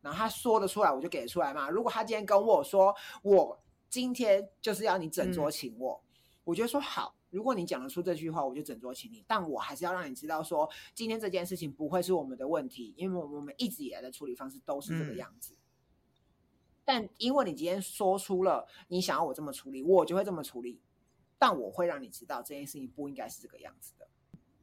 [0.02, 1.70] 然后他说的出来，我就给出来嘛。
[1.70, 6.02] 如果他今天跟我说，我今天就是要你整桌请我，
[6.42, 7.15] 我觉得说好。
[7.30, 9.24] 如果你讲得出这句话，我就整桌请你。
[9.26, 15.56] 但我还是要让你知道，说今天这件事情不会是我们的问题，因为我们一直以来的处理方式都是这个样子。
[16.84, 20.80] 但因为你今天说出了你想要我这么处理，我就会这么处理。
[21.38, 24.08] 但我会让你知道这件事情不应该是这个样子的。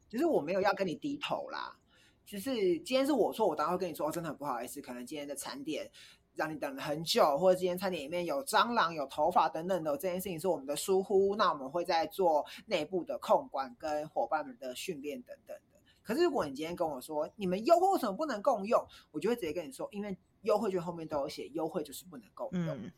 [0.08, 1.78] 只是我没有要跟你低头啦，
[2.24, 5.90] 就是今天是我错，我当然会跟你说，真的很不好意思，可能今天的餐点。
[6.34, 15.80] 让你等了很久，或者今天餐点里面有蟑螂、有头发等等的这件事情是我们的疏忽，那我们会在做内部的控管跟伙伴们的训练等等的。
[16.02, 22.90] 可是如果你今天跟我说你们优惠为什么不能共用，我就会直接跟你说，因为优惠券后面都有写，优惠就是不能共用，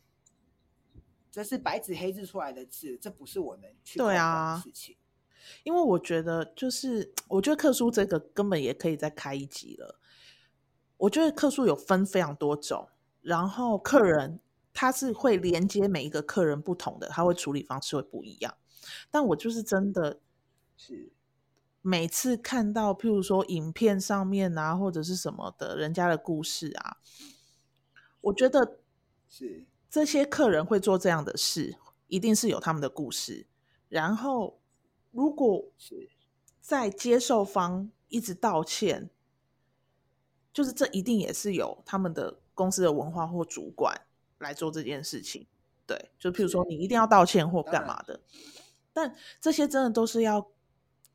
[1.30, 4.96] 这是白纸黑字出来的字，这不是我能去控管的事情。
[5.62, 10.00] 因为我觉得，就是我觉得客诉这个根本也可以再开一集了。
[10.96, 12.88] 我觉得客诉有分非常多种，
[13.26, 14.38] 然后客人
[14.72, 18.56] 他是会连接每一个客人不同的，他会处理方式会不一样。
[19.10, 20.20] 但我就是真的
[20.76, 21.10] 是
[21.82, 26.98] 每次看到，譬如说影片上面啊，或者是什么的人家的故事啊，
[28.20, 28.78] 我觉得
[29.28, 33.48] 是这些客人会做这样的事，一定是有他们的故事。
[33.88, 34.60] 然后
[35.10, 36.08] 如果是
[36.60, 39.10] 在接受方一直道歉，
[40.52, 43.94] 就是这一定也是有他们的公司的文化或主管
[44.38, 45.46] 来做这件事情。
[45.86, 48.18] 对，就譬如说你一定要道歉或干嘛的，
[48.92, 50.50] 但这些真的都是要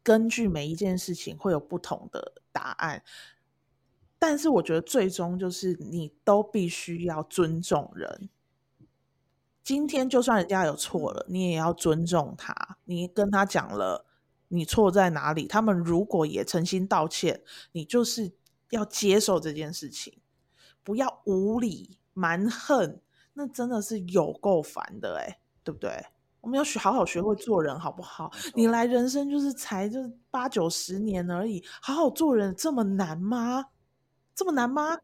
[0.02, 3.04] 根据每一件事情会有不同的答案。
[4.18, 8.30] 但是我觉得最终就是你都必须要尊重人。
[9.64, 12.78] 今天就算人家有错了，你也要尊重他。
[12.86, 14.06] 你跟他讲了
[14.48, 18.32] 你错在哪里，他们如果也诚心道歉，你就是
[18.70, 20.21] 要接受这件事情，
[20.84, 23.00] 不要无理蛮横。
[23.34, 26.06] 那真的是有够烦的哎，对不对？
[26.42, 28.32] 我们要学好好学会做人，好不好？
[28.56, 33.68] 你来人生就是才就是八九十年而已，好好做人这么难吗？
[34.34, 34.98] 这么难吗？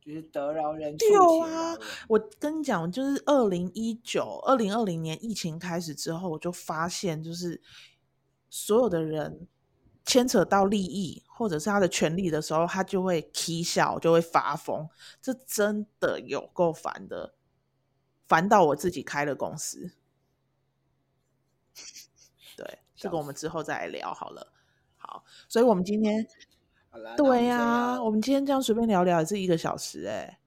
[0.00, 1.76] 就是得饶人处有啊
[2.08, 7.60] 我跟你讲，就是二零一九、二零二零年疫情开始之后，我就发现，就是
[8.48, 9.46] 所有的人
[10.04, 14.88] 牵扯到利益或者是他的权利的时候，他就会啼笑，就会发疯。
[15.20, 17.34] 这真的有够烦的，
[18.26, 19.92] 烦到我自己开了公司。
[22.56, 24.52] 对，这个我们之后再来聊好了。
[24.96, 26.26] 好，所以我们今天
[27.16, 30.40] 对呀、呀、我们今天这样随便聊聊也是一个小时哎、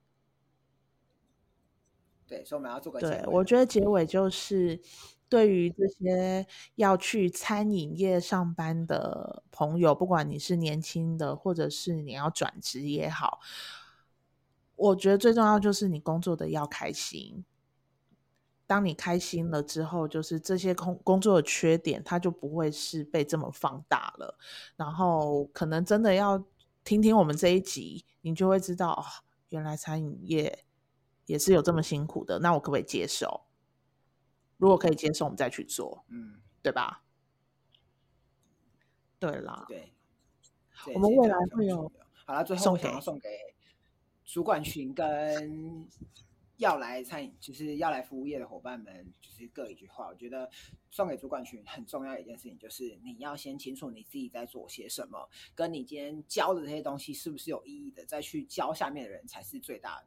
[2.26, 4.80] 对，所以我们要做个结尾对，我觉得结尾就是
[5.28, 6.46] 对于这些
[6.76, 13.40] 要去餐饮业上班的朋友，不管你是年轻的，或者是你要转职也好，
[14.76, 17.44] 我觉得最重要就是你工作的要开心。
[18.66, 24.38] 当你开心了之后，就是这些工工作的缺点，它就不会是被这么放大了。
[24.74, 26.42] 然后可能真的要
[26.82, 29.04] 听听我们这一集，你就会知道，哦，
[29.50, 30.64] 原来餐饮业
[31.26, 32.38] 也是有这么辛苦的。
[32.38, 33.42] 那我可不可以接受？
[34.64, 37.04] 如果可以接受，我们再去做，嗯，对吧？
[39.18, 39.92] 对啦，对。
[40.94, 41.92] 我们未来会会有
[42.24, 43.28] 好了，最后想要送给
[44.24, 45.86] 主管群跟
[46.56, 50.08] 要来餐饮，就是要来服务业的伙伴们，就是各一句话。
[50.08, 50.48] 我觉得
[50.90, 60.02] 送给主管群很重要的一件事情，就是你要先清楚你自己在做些什么，跟你今天教的这些东西是不是有意义的，再去教下面的人才是最大、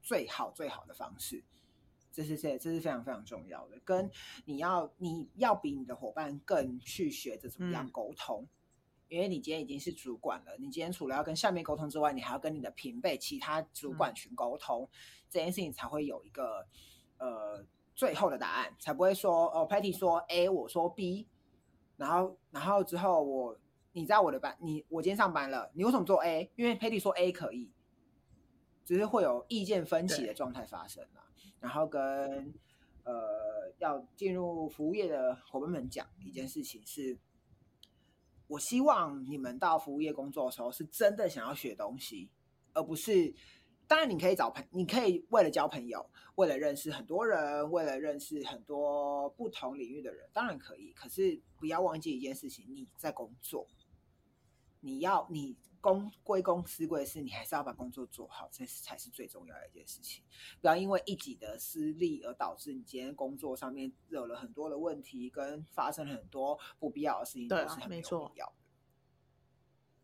[0.00, 1.44] 最好、最好的方式。
[2.12, 4.10] 这是这这是非常非常重要的，跟
[4.44, 8.46] 你要你要比你的伙伴更去学着怎么样嗯沟通，
[9.08, 14.88] 因为你今天已经是主管了，你今天除了要跟下面沟通之外，你还要跟你的平辈、其他主管群沟通，
[15.28, 16.66] 这件事情才会有一个
[17.18, 21.28] 呃最后的答案，才不会说哦，Patty 说 A，我说 B，
[21.96, 23.58] 然后然后之后我
[23.92, 26.50] 你在我的班，你我今天上班了，你为什么做 A？
[26.56, 27.70] 因为 Patty 说 A 可以，
[28.84, 31.29] 只是会有意见分歧的状态发生啦。
[31.60, 32.02] 然后跟
[33.04, 37.16] 呃要进入服务业的伙伴们讲一件事情是，
[38.48, 42.30] 我希望你们到服务业工作的时候是真的想要学东西，
[42.72, 43.34] 而不是。
[43.86, 50.92] 当然，你可以找朋，你可以为了交朋友，为了认识很多人，为了认识很多不同领域的人，当然可以。
[50.92, 53.66] 可是不要忘记一件事情，你在工作，
[54.78, 60.22] 你要你公归公司归私，你还是要把工作做好，这是才是最重要的一件事情。
[60.60, 68.52] 不要因为一己的私利而导致你今天工作上面惹了很多的问题，跟发生了很多不必要的事情，都是很有没错必要的。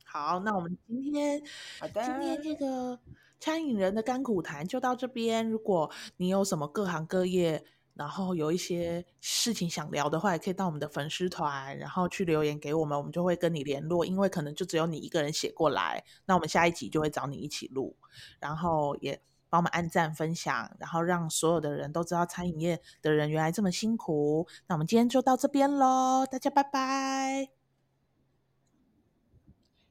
[0.05, 1.43] 好，那我们今天
[1.79, 2.99] 好的，今天这个
[3.39, 5.47] 餐饮人的甘苦谈就到这边。
[5.49, 7.65] 如果你有什么各行各业，
[7.97, 14.05] 然后有一些事情想聊的话，也可以到我们的粉丝团，然后去留言给我们，我们就会跟你联络。
[14.05, 17.97] 因为可能就只有你一个人写过来，那我们下一集就会找你一起录，
[18.39, 19.19] 然后也
[19.49, 24.47] 帮我们按赞分享，然后让所有的人都知道餐饮业的人原来这么辛苦。
[24.67, 27.49] 那我们今天就到这边喽，大家拜拜。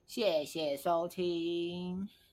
[0.05, 2.24] 谢谢收听。